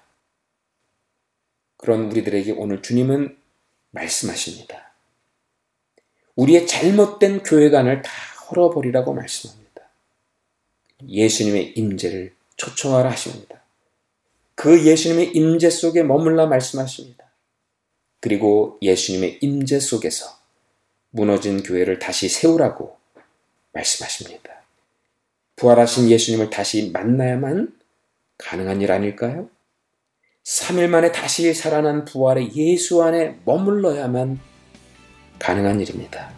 [1.78, 3.38] 그런 우리들에게 오늘 주님은
[3.92, 4.94] 말씀하십니다.
[6.36, 8.12] 우리의 잘못된 교회관을 다
[8.50, 9.90] 헐어버리라고 말씀합니다.
[11.08, 13.62] 예수님의 임재를 초청하라 하십니다.
[14.56, 17.32] 그 예수님의 임재 속에 머물라 말씀하십니다.
[18.22, 20.40] 그리고 예수님의 임재 속에서
[21.12, 22.98] 무너진 교회를 다시 세우라고
[23.72, 24.59] 말씀하십니다.
[25.60, 27.74] 부활하신 예수님을 다시 만나야만
[28.38, 29.50] 가능한 일 아닐까요?
[30.46, 34.40] 3일 만에 다시 살아난 부활의 예수 안에 머물러야만
[35.38, 36.32] 가능한 일입니다.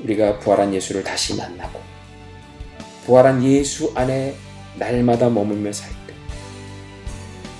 [0.00, 1.80] 우리가 부활한 예수를 다시 만나고
[3.06, 4.34] 부활한 예수 안에
[4.76, 6.14] 날마다 머물며 살 때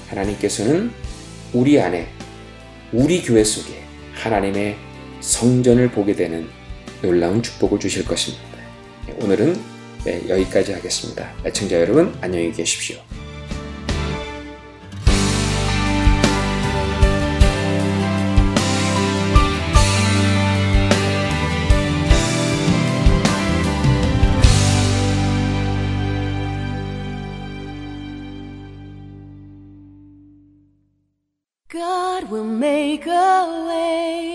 [0.09, 0.91] 하나님께서는
[1.53, 2.09] 우리 안에
[2.93, 3.81] 우리 교회 속에
[4.15, 4.77] 하나님의
[5.21, 6.49] 성전을 보게 되는
[7.01, 8.45] 놀라운 축복을 주실 것입니다.
[9.21, 11.32] 오늘은 네, 여기까지 하겠습니다.
[11.44, 12.99] 애청자 여러분 안녕히 계십시오.
[31.70, 34.28] God will make a way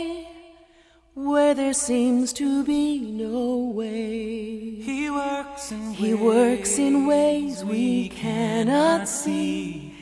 [1.16, 4.76] where there seems to be no way.
[4.82, 9.94] He works in He ways works in ways we cannot see.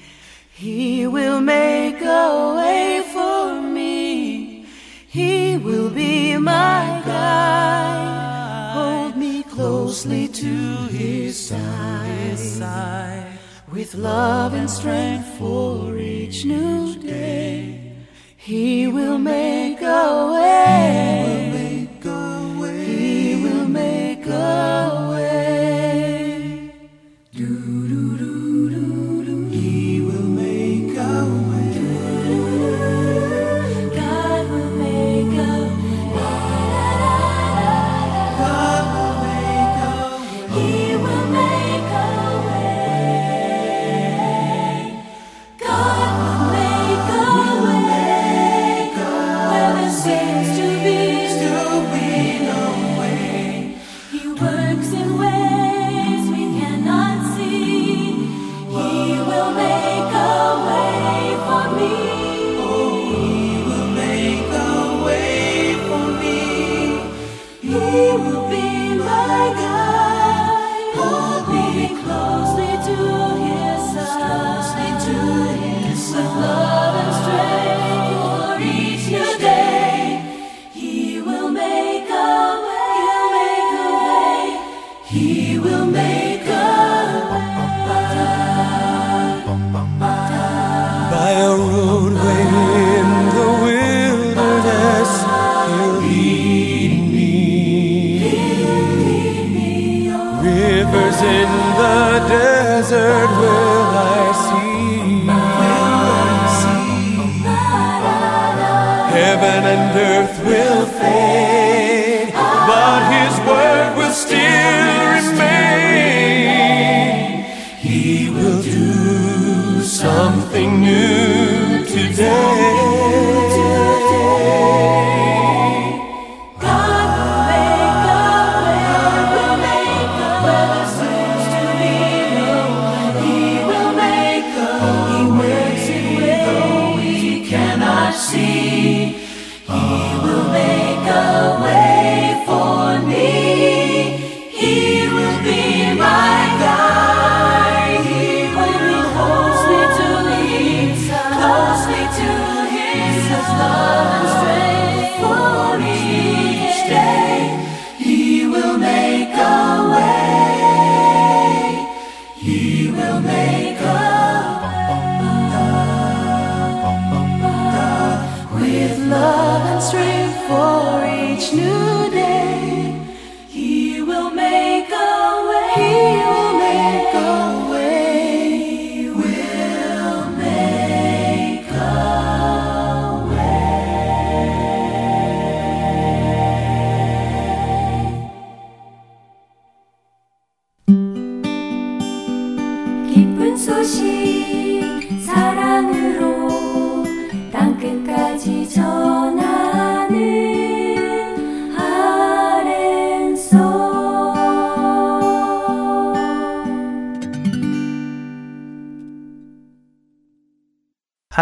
[0.54, 4.66] He will make a way for me.
[5.08, 8.72] He will be my guide.
[8.74, 12.40] Hold me closely to his side.
[12.40, 13.40] side.
[13.70, 17.51] With love and strength for each new day,
[18.52, 21.11] He will make a way.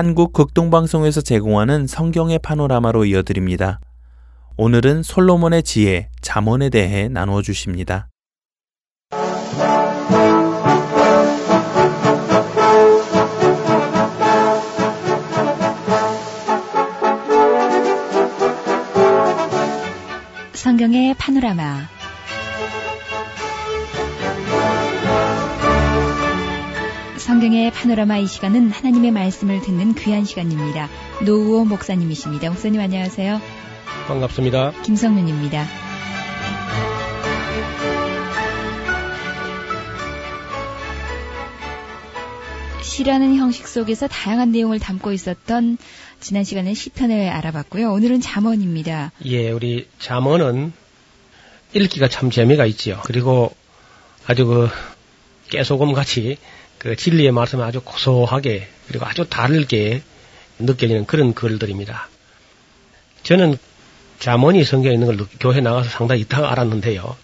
[0.09, 3.79] 한국 극동방송에서 제공하는 성경의 파노라마로 이어드립니다.
[4.57, 8.09] 오늘은 솔로몬의 지혜, 자문에 대해 나누어 주십니다.
[20.53, 21.98] 성경의 파노라마
[27.29, 30.89] 성경의 파노라마 이 시간은 하나님의 말씀을 듣는 귀한 시간입니다.
[31.23, 32.49] 노우호 목사님이십니다.
[32.49, 33.39] 목사님 안녕하세요.
[34.07, 34.71] 반갑습니다.
[34.81, 35.63] 김성윤입니다.
[42.81, 45.77] 시라는 형식 속에서 다양한 내용을 담고 있었던
[46.19, 47.91] 지난 시간에 시편을 알아봤고요.
[47.91, 49.11] 오늘은 잠언입니다.
[49.25, 50.73] 예, 우리 잠언은
[51.73, 52.99] 읽기가 참 재미가 있지요.
[53.03, 53.53] 그리고
[54.25, 54.69] 아주 그
[55.49, 56.37] 깨소금 같이
[56.77, 60.01] 그 진리의 말씀을 아주 고소하게 그리고 아주 다르게
[60.59, 62.07] 느껴지는 그런 글들입니다.
[63.23, 63.57] 저는
[64.19, 67.15] 잠언이 성경에 있는 걸 교회 나가서 상당히 있다가 알았는데요.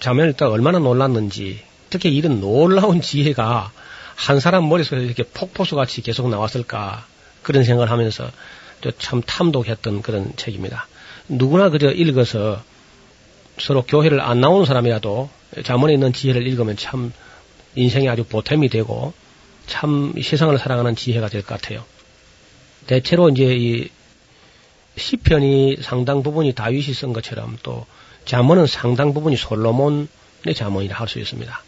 [0.00, 3.70] 잠언을 읽다가 얼마나 놀랐는지 어떻게 이런 놀라운 지혜가
[4.14, 7.06] 한 사람 머릿속에 이렇게 폭포수 같이 계속 나왔을까
[7.42, 8.30] 그런 생각을 하면서
[8.98, 10.86] 참 탐독했던 그런 책입니다.
[11.28, 12.62] 누구나 그저 읽어서
[13.58, 15.30] 서로 교회를 안 나오는 사람이라도
[15.64, 17.12] 잠언에 있는 지혜를 읽으면 참
[17.74, 19.12] 인생이 아주 보탬이 되고
[19.66, 21.84] 참 세상을 살아가는 지혜가 될 것 같아요.
[22.86, 23.88] 대체로 이제 이
[24.96, 27.84] 시편이 상당 부분이 다윗이 쓴 것처럼 또
[28.24, 31.62] 잠언은 상당 부분이 솔로몬의 잠언이라 할 수 있습니다.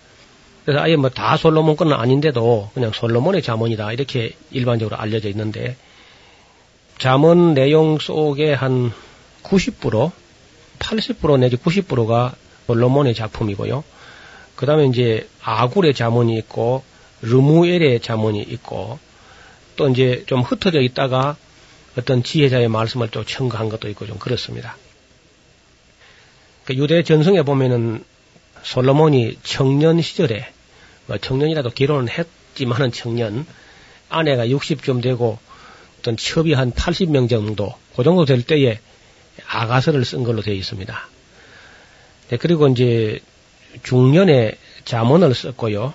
[0.64, 5.76] 그래서 아예 뭐 다 솔로몬 건 아닌데도 그냥 솔로몬의 잠언이다 이렇게 일반적으로 알려져 있는데
[6.98, 8.92] 잠언 내용 속에 한
[9.42, 10.10] 90%
[10.78, 12.34] 80% 내지 90%가
[12.68, 13.82] 솔로몬의 작품이고요.
[14.54, 16.84] 그 다음에 이제 아굴의 자문이 있고
[17.22, 18.98] 르무엘의 자문이 있고
[19.76, 21.36] 또 이제 좀 흩어져 있다가
[21.96, 24.76] 어떤 지혜자의 말씀을 또 첨가한 것도 있고 좀 그렇습니다.
[26.64, 28.04] 그 유대 전성에 보면은
[28.62, 30.46] 솔로몬이 청년 시절에
[31.06, 33.46] 뭐 청년이라도 결혼을 했지만은 청년
[34.10, 35.38] 아내가 60좀 되고
[35.98, 38.78] 어떤 첩이 한 80명 정도 그 정도 될 때에
[39.46, 41.08] 아가서를 쓴 걸로 되어 있습니다.
[42.28, 43.20] 네, 그리고 이제
[43.82, 45.94] 중년에 자문을 썼고요.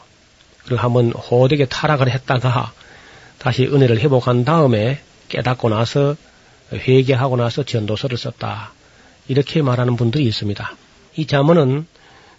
[0.65, 2.73] 그리고 한번 호되게 타락을 했다가
[3.37, 6.15] 다시 은혜를 회복한 다음에 깨닫고 나서
[6.71, 8.73] 회개하고 나서 전도서를 썼다.
[9.27, 10.75] 이렇게 말하는 분들이 있습니다.
[11.15, 11.85] 이 자문은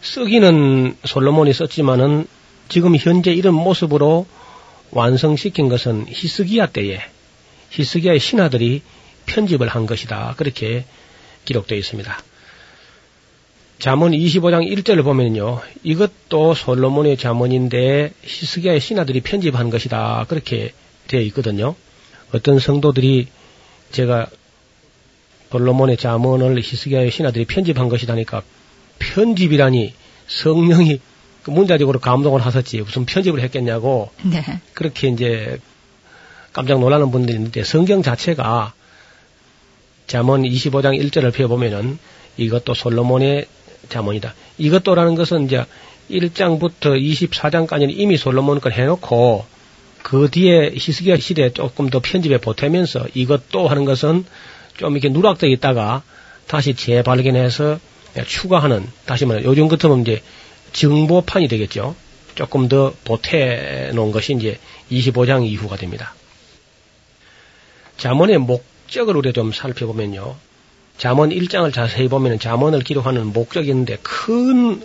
[0.01, 2.26] 쓰기는 솔로몬이 썼지만은
[2.68, 4.26] 지금 현재 이런 모습으로
[4.90, 7.01] 완성시킨 것은 히스기야 때에
[7.70, 8.82] 히스기야의 신하들이
[9.26, 10.34] 편집을 한 것이다.
[10.36, 10.84] 그렇게
[11.45, 12.18] 기록되어 있습니다.
[13.85, 15.61] 잠언 25장 1절을 보면요.
[15.82, 20.24] 이것도 솔로몬의 잠언인데 히스기야의 신하들이 편집한 것이다.
[20.26, 20.72] 그렇게
[21.07, 21.74] 되어 있거든요.
[22.32, 23.28] 어떤 성도들이
[23.91, 24.28] 제가
[25.51, 28.43] 솔로몬의 잠언을 히스기야의 신하들이 편집한 것이다니까
[29.01, 29.93] 편집이라니
[30.28, 31.01] 성령이
[31.43, 34.43] 그 문자적으로 감동을 하셨지 무슨 편집을 했겠냐고 네.
[34.72, 35.59] 그렇게 이제
[36.55, 38.72] 깜짝 놀라는 분들이 있는데 성경 자체가
[40.07, 41.99] 잠언 25장 1절을 펴보면은
[42.39, 43.47] 이것도 솔로몬의
[43.89, 44.35] 잠언이다.
[44.59, 45.64] 이것도라는 것은 이제
[46.11, 49.47] 1장부터 24장까지는 이미 솔로몬 걸 해놓고
[50.03, 54.26] 그 뒤에 히스기야 시대에 조금 더 편집에 보태면서 이것도 하는 것은
[54.76, 56.03] 좀 이렇게 누락되어 있다가
[56.47, 57.80] 다시 재발견해서
[58.26, 60.22] 추가하는 다시 말해 요즘 같으면 이제
[60.72, 61.97] 정보판이 되겠죠.
[62.35, 64.59] 조금 더 보태 놓은 것이 이제
[64.91, 66.14] 25장 이후가 됩니다.
[67.97, 70.37] 잠언의 목적을 우리가 좀 살펴보면요.
[70.99, 74.80] 잠언 1장을 자세히 보면 잠언을 기록하는 목적이 있는데 큰,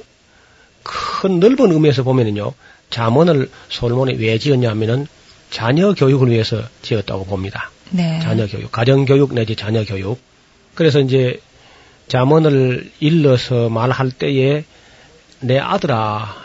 [0.83, 2.53] 큰 넓은 의미에서 보면은요.
[2.89, 5.07] 잠언을 솔몬이 왜 지었냐 하면은
[5.51, 7.71] 자녀 교육을 위해서 지었다고 봅니다.
[7.91, 8.19] 네.
[8.21, 10.19] 자녀 교육, 가정 교육 내지 자녀 교육.
[10.75, 11.39] 그래서 이제
[12.07, 14.63] 잠언을 일러서 말할 때에
[15.41, 16.35] 내 아들아,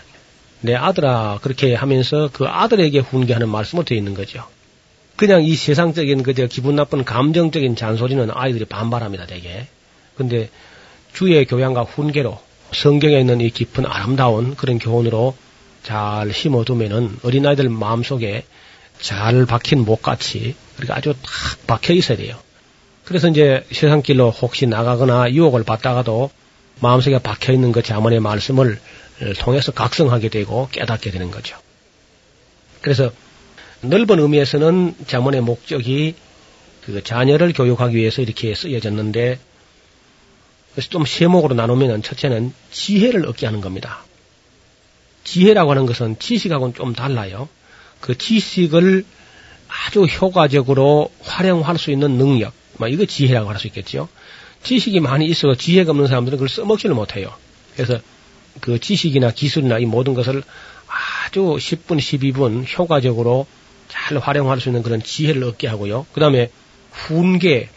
[0.60, 4.46] 내 아들아 그렇게 하면서 그 아들에게 훈계하는 말씀을 되어 있는 거죠.
[5.16, 9.66] 그냥 이 세상적인 그저 기분 나쁜 감정적인 잔소리는 아이들이 반발합니다, 되게.
[10.16, 10.50] 근데
[11.12, 12.38] 주의 교양과 훈계로
[12.72, 15.36] 성경에 있는 이 깊은 아름다운 그런 교훈으로
[15.84, 18.44] 잘 심어두면은 어린아이들 마음속에
[19.00, 22.36] 잘 박힌 목같이 그렇게 아주 탁 박혀 있어야 돼요.
[23.04, 26.30] 그래서 이제 세상 길로 혹시 나가거나 유혹을 받다가도
[26.80, 28.80] 마음속에 박혀 있는 그 자문의 말씀을
[29.38, 31.56] 통해서 각성하게 되고 깨닫게 되는 거죠.
[32.80, 33.12] 그래서
[33.88, 36.14] 넓은 의미에서는 자문의 목적이
[36.84, 39.38] 그 자녀를 교육하기 위해서 이렇게 쓰여졌는데
[40.72, 44.04] 그래서 좀 세목으로 나누면 첫째는 지혜를 얻게 하는 겁니다.
[45.22, 47.48] 지혜라고 하는 것은 지식하고는 좀 달라요.
[48.00, 49.04] 그 지식을
[49.68, 54.08] 아주 효과적으로 활용할 수 있는 능력, 뭐 이거 지혜라고 할 수 있겠죠.
[54.62, 57.32] 지식이 많이 있어도 지혜가 없는 사람들은 그걸 써먹지를 못해요.
[57.74, 58.00] 그래서
[58.60, 60.42] 그 지식이나 기술이나 이 모든 것을
[61.26, 63.46] 아주 10분, 12분 효과적으로
[63.88, 66.06] 잘 활용할 수 있는 그런 지혜를 얻게 하고요.
[66.12, 66.50] 그 다음에
[66.90, 67.68] 훈계,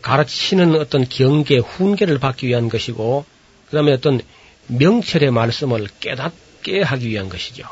[0.00, 3.24] 가르치는 어떤 경계, 훈계를 받기 위한 것이고,
[3.68, 4.20] 그 다음에 어떤
[4.66, 7.64] 명철의 말씀을 깨닫게 하기 위한 것이죠.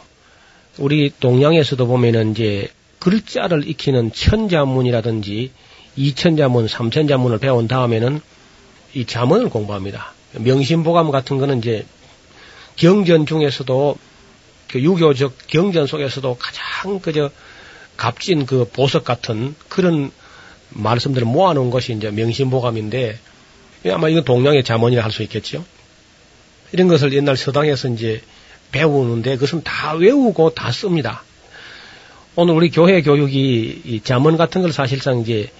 [0.78, 2.68] 우리 동양에서도 보면은 이제
[3.01, 5.51] 글자를 익히는 천자문이라든지
[5.97, 8.20] 이천자문, 삼천자문을 배운 다음에는
[8.95, 10.12] 이 자문을 공부합니다.
[10.32, 11.86] 명심보감 같은 거는 이제
[12.76, 13.97] 경전 중에서도
[14.68, 17.30] 그 유교적 경전 속에서도 가장 그저
[17.97, 20.11] 값진 그 보석 같은 그런
[20.70, 23.18] 말씀들을 모아놓은 것이 이제 명심보감인데
[23.91, 25.64] 아마 이건 동양의 자문이라 할 수 있겠죠.
[26.72, 28.22] 이런 것을 옛날 서당에서 이제
[28.72, 31.24] 배우는데 그것은 다 외우고 다 씁니다.
[32.36, 35.51] 오늘 우리 교회 교육이 이 자문 같은 걸 사실상 이제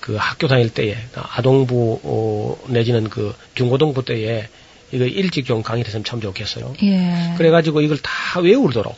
[0.00, 4.48] 그 학교 다닐 때에 아동부 어, 내지는 그 중고등부 때에
[4.90, 6.72] 이거 일찍 좀 강의를 했으면 참 좋겠어요.
[6.82, 7.34] 예.
[7.36, 8.96] 그래가지고 이걸 다 외우도록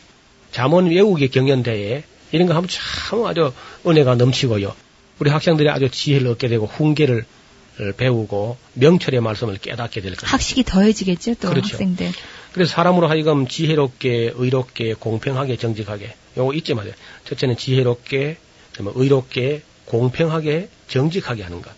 [0.51, 3.53] 잠언 외우기 경연대회 이런 거 하면 참 아주
[3.85, 4.73] 은혜가 넘치고요.
[5.19, 7.25] 우리 학생들이 아주 지혜를 얻게 되고 훈계를
[7.79, 10.33] 어, 배우고 명철의 말씀을 깨닫게 될 것입니다.
[10.33, 11.73] 학식이 더해지겠죠, 또 그렇죠.
[11.73, 12.11] 학생들.
[12.53, 16.13] 그래서 사람으로 하여금 지혜롭게, 의롭게, 공평하게, 정직하게.
[16.37, 16.93] 요거 잊지 마세요.
[17.25, 18.37] 첫째는 지혜롭게,
[18.79, 21.71] 의롭게, 공평하게, 정직하게 하는 것.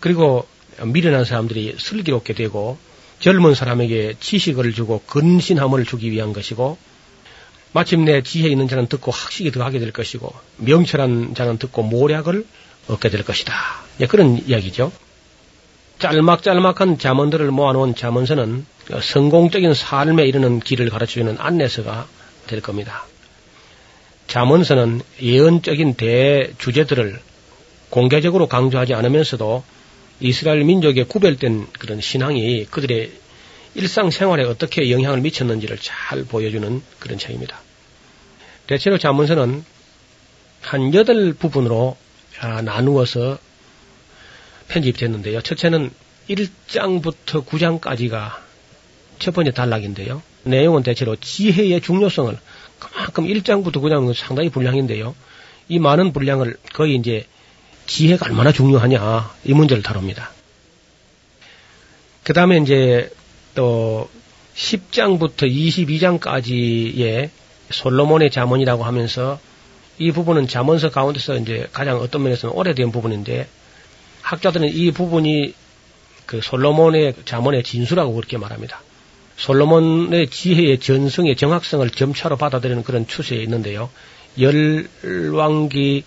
[0.00, 0.46] 그리고
[0.84, 2.78] 미련한 사람들이 슬기롭게 되고
[3.20, 6.76] 젊은 사람에게 지식을 주고 근신함을 주기 위한 것이고
[7.72, 12.46] 마침내 지혜 있는 자는 듣고 학식이 더하게 될 것이고 명철한 자는 듣고 모략을
[12.88, 13.54] 얻게 될 것이다.
[14.00, 14.92] 예, 그런 이야기죠.
[15.98, 18.66] 짤막짤막한 자문들을 모아놓은 자문서는
[19.02, 22.06] 성공적인 삶에 이르는 길을 가르쳐주는 안내서가
[22.46, 23.04] 될 겁니다.
[24.26, 27.18] 자문서는 예언적인 대주제들을
[27.90, 29.64] 공개적으로 강조하지 않으면서도
[30.20, 33.12] 이스라엘 민족의 구별된 그런 신앙이 그들의
[33.76, 37.60] 일상생활에 어떻게 영향을 미쳤는지를 잘 보여주는 그런 책입니다.
[38.66, 39.64] 대체로 자문서는
[40.62, 41.96] 한 여덟 부분으로
[42.40, 43.38] 아, 나누어서
[44.68, 45.42] 편집됐는데요.
[45.42, 45.90] 첫째는
[46.28, 48.38] 1장부터 9장까지가
[49.18, 50.22] 첫 번째 단락인데요.
[50.42, 52.36] 내용은 대체로 지혜의 중요성을
[52.78, 55.14] 그만큼 1장부터 9장은 상당히 분량인데요.
[55.68, 57.26] 이 많은 분량을 거의 이제
[57.86, 60.30] 지혜가 얼마나 중요하냐 이 문제를 다룹니다.
[62.24, 63.10] 그 다음에 이제
[63.56, 64.08] 또
[64.54, 65.50] 10장부터
[66.20, 67.30] 22장까지의
[67.70, 69.40] 솔로몬의 자문이라고 하면서
[69.98, 73.48] 이 부분은 자문서 가운데서 이제 가장 어떤 면에서는 오래된 부분인데
[74.22, 75.54] 학자들은 이 부분이
[76.26, 78.82] 그 솔로몬의 자문의 진수라고 그렇게 말합니다.
[79.36, 83.90] 솔로몬의 지혜의 전성의 정확성을 점차로 받아들이는 그런 추세에 있는데요.
[84.38, 86.04] 열왕기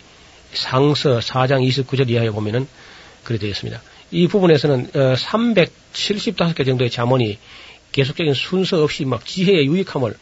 [0.54, 2.68] 상서 4장 29절 이하에 보면은
[3.24, 3.82] 그래 되어 있습니다.
[4.12, 7.38] 이 부분에서는 375개 정도의 자문이
[7.92, 10.14] 계속적인 순서 없이 막 지혜의 유익함을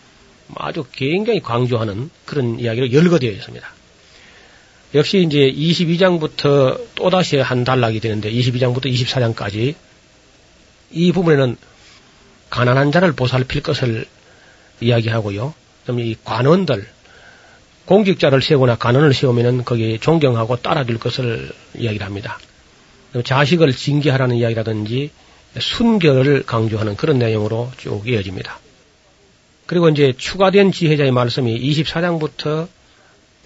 [0.56, 3.68] 아주 굉장히 강조하는 그런 이야기로 열거되어 있습니다.
[4.96, 9.76] 역시 이제 22장부터 또다시 한 단락이 되는데 22장부터 24장까지
[10.92, 11.58] 이 부분에는
[12.50, 14.06] 가난한 자를 보살필 것을
[14.80, 15.54] 이야기하고요.
[15.82, 16.88] 그다음에 이 관원들
[17.86, 22.38] 공직자를 세우거나 관원을 세우면은 거기에 존경하고 따라줄 것을 이야기를 합니다.
[23.24, 25.12] 자식을 징계하라는 이야기라든지
[25.60, 28.60] 순결을 강조하는 그런 내용으로 쭉 이어집니다.
[29.66, 32.68] 그리고 이제 추가된 지혜자의 말씀이 24장부터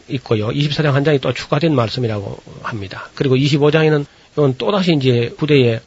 [0.10, 0.50] 있고요.
[0.50, 3.10] 24장 한 장이 또 추가된 말씀이라고 합니다.
[3.16, 5.80] 그리고 25장에는 이건 또다시 이제 부대에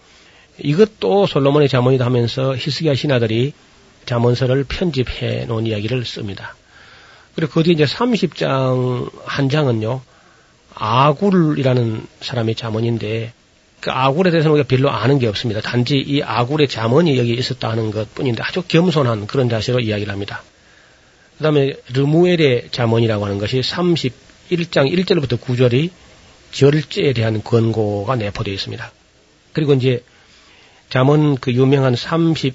[0.58, 3.52] 이것도 솔로몬의 자문이다 하면서 히스기야 신하들이
[4.06, 6.54] 자문서를 편집해 놓은 이야기를 씁니다.
[7.34, 10.00] 그리고 그 뒤에 이제 30장 한 장은요,
[10.74, 13.32] 아굴이라는 사람의 자문인데,
[13.84, 15.60] 그 아굴에 대해서는 우리가 별로 아는 게 없습니다.
[15.60, 20.42] 단지 이 아굴의 자문이 여기 있었다는 것 뿐인데 아주 겸손한 그런 자세로 이야기를 합니다.
[21.36, 25.90] 그 다음에 르무엘의 자문이라고 하는 것이 31장 1절부터 9절이
[26.50, 28.90] 절제에 대한 권고가 내포되어 있습니다.
[29.52, 30.02] 그리고 이제
[30.88, 32.54] 잠언 그 유명한 31장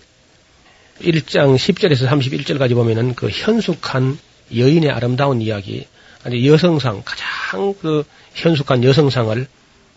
[1.00, 4.18] 10절에서 31절까지 보면은 그 현숙한
[4.58, 5.86] 여인의 아름다운 이야기,
[6.24, 8.04] 아니 여성상 가장 그
[8.34, 9.46] 현숙한 여성상을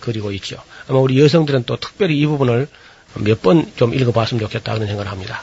[0.03, 0.63] 그리고 있죠.
[0.89, 2.69] 아마 우리 여성들은 또 특별히 이 부분을
[3.15, 5.43] 몇 번 좀 읽어봤으면 좋겠다 그런 생각을 합니다.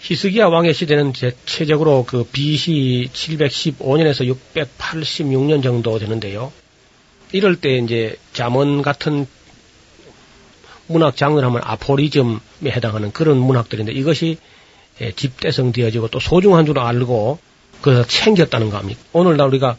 [0.00, 6.52] 히스기야 왕의 시대는 대체적으로 그 BC 715년에서 686년 정도 되는데요.
[7.32, 9.26] 이럴 때 이제 잠언 같은
[10.86, 14.38] 문학 장르를 하면 아포리즘에 해당하는 그런 문학들인데 이것이
[15.00, 17.38] 예, 집대성 되어지고 또 소중한 줄 알고
[17.82, 19.00] 그래서 챙겼다는 겁니다.
[19.12, 19.76] 오늘날 우리가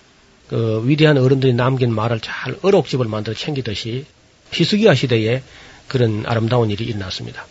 [0.49, 4.05] 그 위대한 어른들이 남긴 말을 잘 어록집을 만들어 챙기듯이
[4.51, 5.41] 히스기야 시대에
[5.87, 7.45] 그런 아름다운 일이 일어났습니다.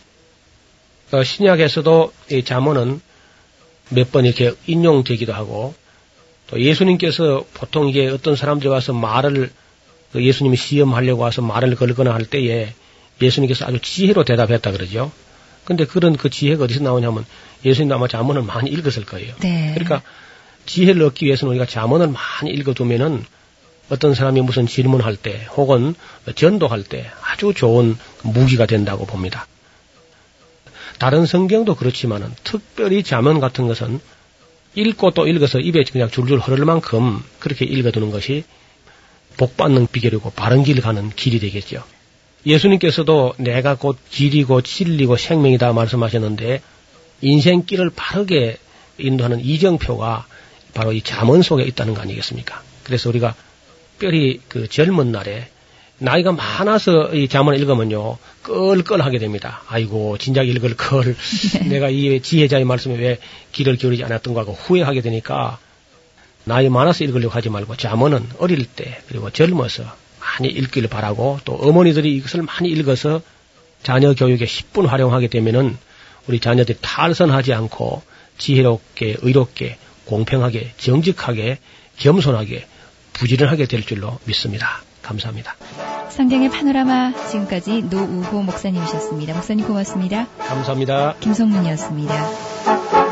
[1.11, 3.01] 어, 신약에서도 이 잠언은
[3.89, 5.73] 몇 번 이렇게 인용되기도 하고
[6.47, 9.51] 또 예수님께서 보통 이게 어떤 사람들이 와서 말을
[10.11, 12.73] 그 예수님이 시험하려고 와서 말을 걸거나 할 때에
[13.21, 15.11] 예수님께서 아주 지혜로 대답했다 그러죠.
[15.65, 17.25] 근데 그런 그 지혜가 어디서 나오냐면
[17.65, 19.35] 예수님도 아마 자문을 많이 읽었을 거예요.
[19.39, 19.73] 네.
[19.73, 20.01] 그러니까
[20.67, 23.25] 지혜를 얻기 위해서는 우리가 자문을 많이 읽어두면은
[23.89, 25.95] 어떤 사람이 무슨 질문할 때 혹은
[26.35, 29.47] 전도할 때 아주 좋은 무기가 된다고 봅니다.
[30.99, 33.99] 다른 성경도 그렇지만은 특별히 자문 같은 것은
[34.75, 38.43] 읽고 또 읽어서 입에 그냥 줄줄 흐를 만큼 그렇게 읽어두는 것이
[39.37, 41.83] 복 받는 비결이고 바른 길 가는 길이 되겠죠.
[42.45, 46.61] 예수님께서도 내가 곧 길이고 진리고 생명이다 말씀하셨는데
[47.21, 48.57] 인생길을 바르게
[48.97, 50.25] 인도하는 이정표가
[50.77, 52.61] 바로 이 잠언 속에 있다는 거 아니겠습니까?
[52.83, 53.33] 그래서 우리가
[53.93, 55.47] 특별히 그 젊은 날에
[55.97, 59.63] 나이가 많아서 이 잠언을 읽으면요 끌끌하게 됩니다.
[59.67, 61.15] 아이고 진작 읽을 걸
[61.67, 63.17] 내가 이 지혜자의 말씀에 왜
[63.53, 65.57] 귀를 기울이지 않았던 거 하고 후회하게 되니까
[66.43, 69.83] 나이 많아서 읽으려고 하지 말고 잠언은 어릴 때 그리고 젊어서
[70.19, 73.23] 많이 읽기를 바라고 또 어머니들이 이것을 많이 읽어서
[73.81, 75.75] 자녀 교육에 10분 활용하게 되면은
[76.27, 78.03] 우리 자녀들이 탈선하지 않고
[78.37, 79.77] 지혜롭게 의롭게
[80.07, 81.59] 공평하게 정직하게
[81.97, 82.65] 겸손하게
[83.13, 84.81] 부지런하게 될 줄로 믿습니다.
[85.01, 85.55] 감사합니다.
[86.09, 89.33] 성경의 파노라마 지금까지 노우호 목사님이셨습니다.
[89.33, 90.27] 목사님 고맙습니다.
[90.37, 91.15] 감사합니다.
[91.19, 93.06] 김성문이었습니다.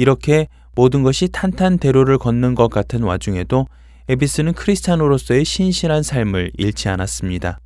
[0.00, 3.66] 이렇게 모든 것이 탄탄대로를 걷는 것 같은 와중에도
[4.08, 7.58] 에비슨은 크리스찬으로서의 신실한 삶을 잃지 않았습니다.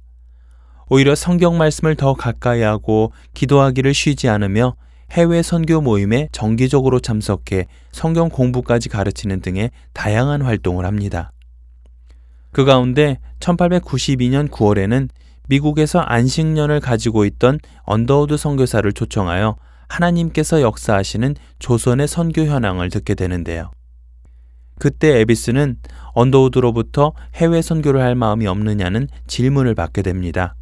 [0.89, 4.75] 오히려 성경 말씀을 더 가까이 하고 기도하기를 쉬지 않으며
[5.13, 11.31] 해외 선교 모임에 정기적으로 참석해 성경 공부까지 가르치는 등의 다양한 활동을 합니다.
[12.51, 15.09] 그 가운데 1892년 9월에는
[15.49, 19.55] 미국에서 안식년을 가지고 있던 언더우드 선교사를 초청하여
[19.89, 23.71] 하나님께서 역사하시는 조선의 선교 현황을 듣게 되는데요.
[24.79, 25.77] 그때 에비스는
[26.15, 30.55] 언더우드로부터 해외 선교를 할 마음이 없느냐는 질문을 받게 됩니다.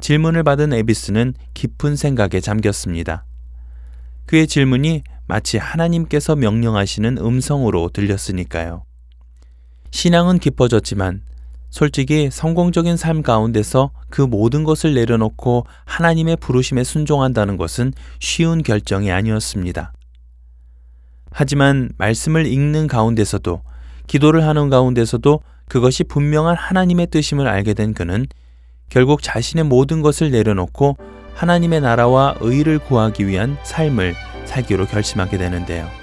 [0.00, 3.24] 질문을 받은 에비스는 깊은 생각에 잠겼습니다.
[4.26, 8.84] 그의 질문이 마치 하나님께서 명령하시는 음성으로 들렸으니까요.
[9.90, 11.22] 신앙은 깊어졌지만
[11.70, 19.92] 솔직히 성공적인 삶 가운데서 그 모든 것을 내려놓고 하나님의 부르심에 순종한다는 것은 쉬운 결정이 아니었습니다.
[21.30, 23.62] 하지만 말씀을 읽는 가운데서도
[24.06, 28.26] 기도를 하는 가운데서도 그것이 분명한 하나님의 뜻임을 알게 된 그는
[28.88, 30.96] 결국 자신의 모든 것을 내려놓고
[31.34, 34.14] 하나님의 나라와 의를 구하기 위한 삶을
[34.46, 35.97] 살기로 결심하게 되는데요.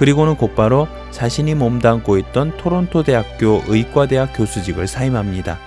[0.00, 5.58] 그리고는 곧바로 자신이 몸담고 있던 토론토 대학교 의과대학 교수직을 사임합니다.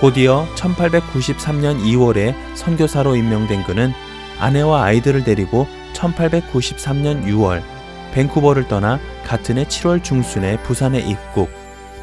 [0.00, 3.92] 곧이어 1893년 2월에 선교사로 임명된 그는
[4.38, 7.62] 아내와 아이들을 데리고 1893년 6월
[8.14, 11.50] 밴쿠버를 떠나 같은 해 7월 중순에 부산에 입국,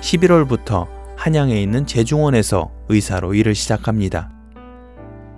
[0.01, 4.29] 11월부터 한양에 있는 제중원에서 의사로 일을 시작합니다.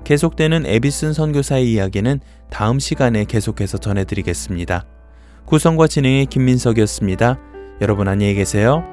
[0.04, 2.20] 계속되는 에비슨 선교사의 이야기는
[2.50, 4.84] 다음 시간에 계속해서 전해드리겠습니다.
[5.48, 7.40] 구성과 진행의 김민석이었습니다.
[7.80, 8.84] 여러분 안녕히 계세요.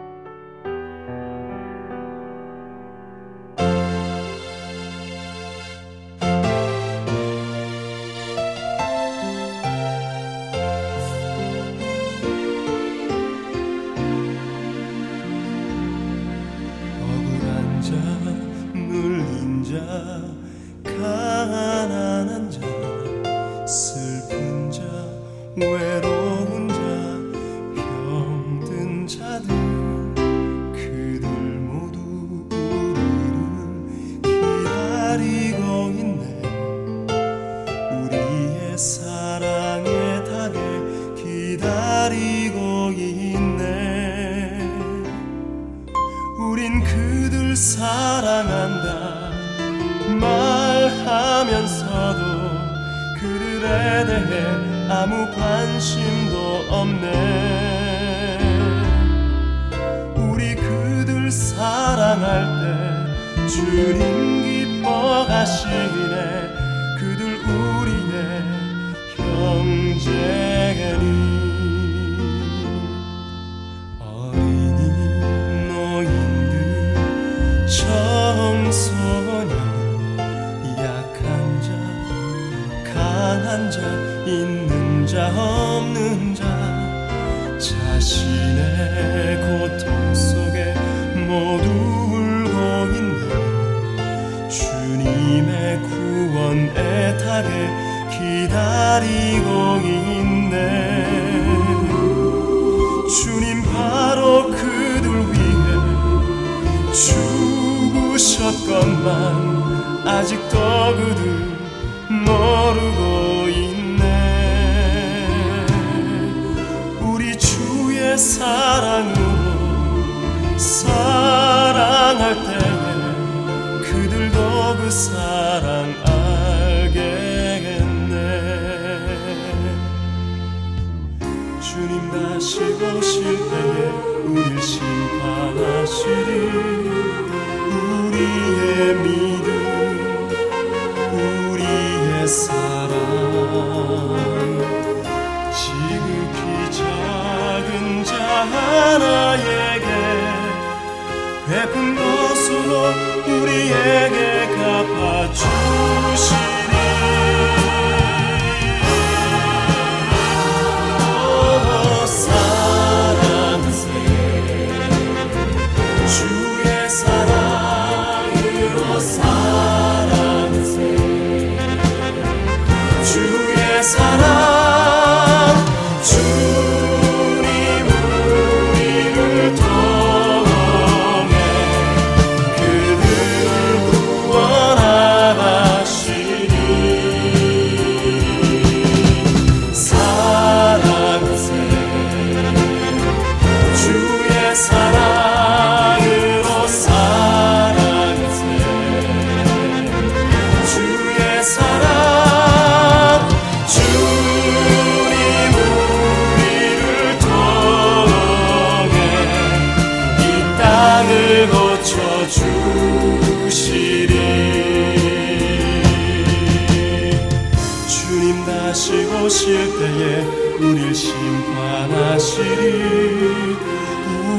[219.79, 220.25] 때에
[220.59, 222.35] 우릴 심판하시리.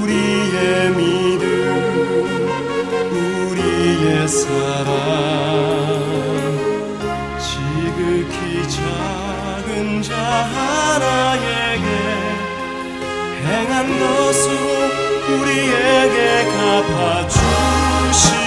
[0.02, 1.46] 우리의 믿음
[3.50, 4.94] 우리의 사랑.
[7.40, 11.88] 지극히 작은 자 하나에게
[13.46, 14.66] 행한 것으로
[15.30, 16.18] 우리에게
[16.92, 18.45] 갚아주시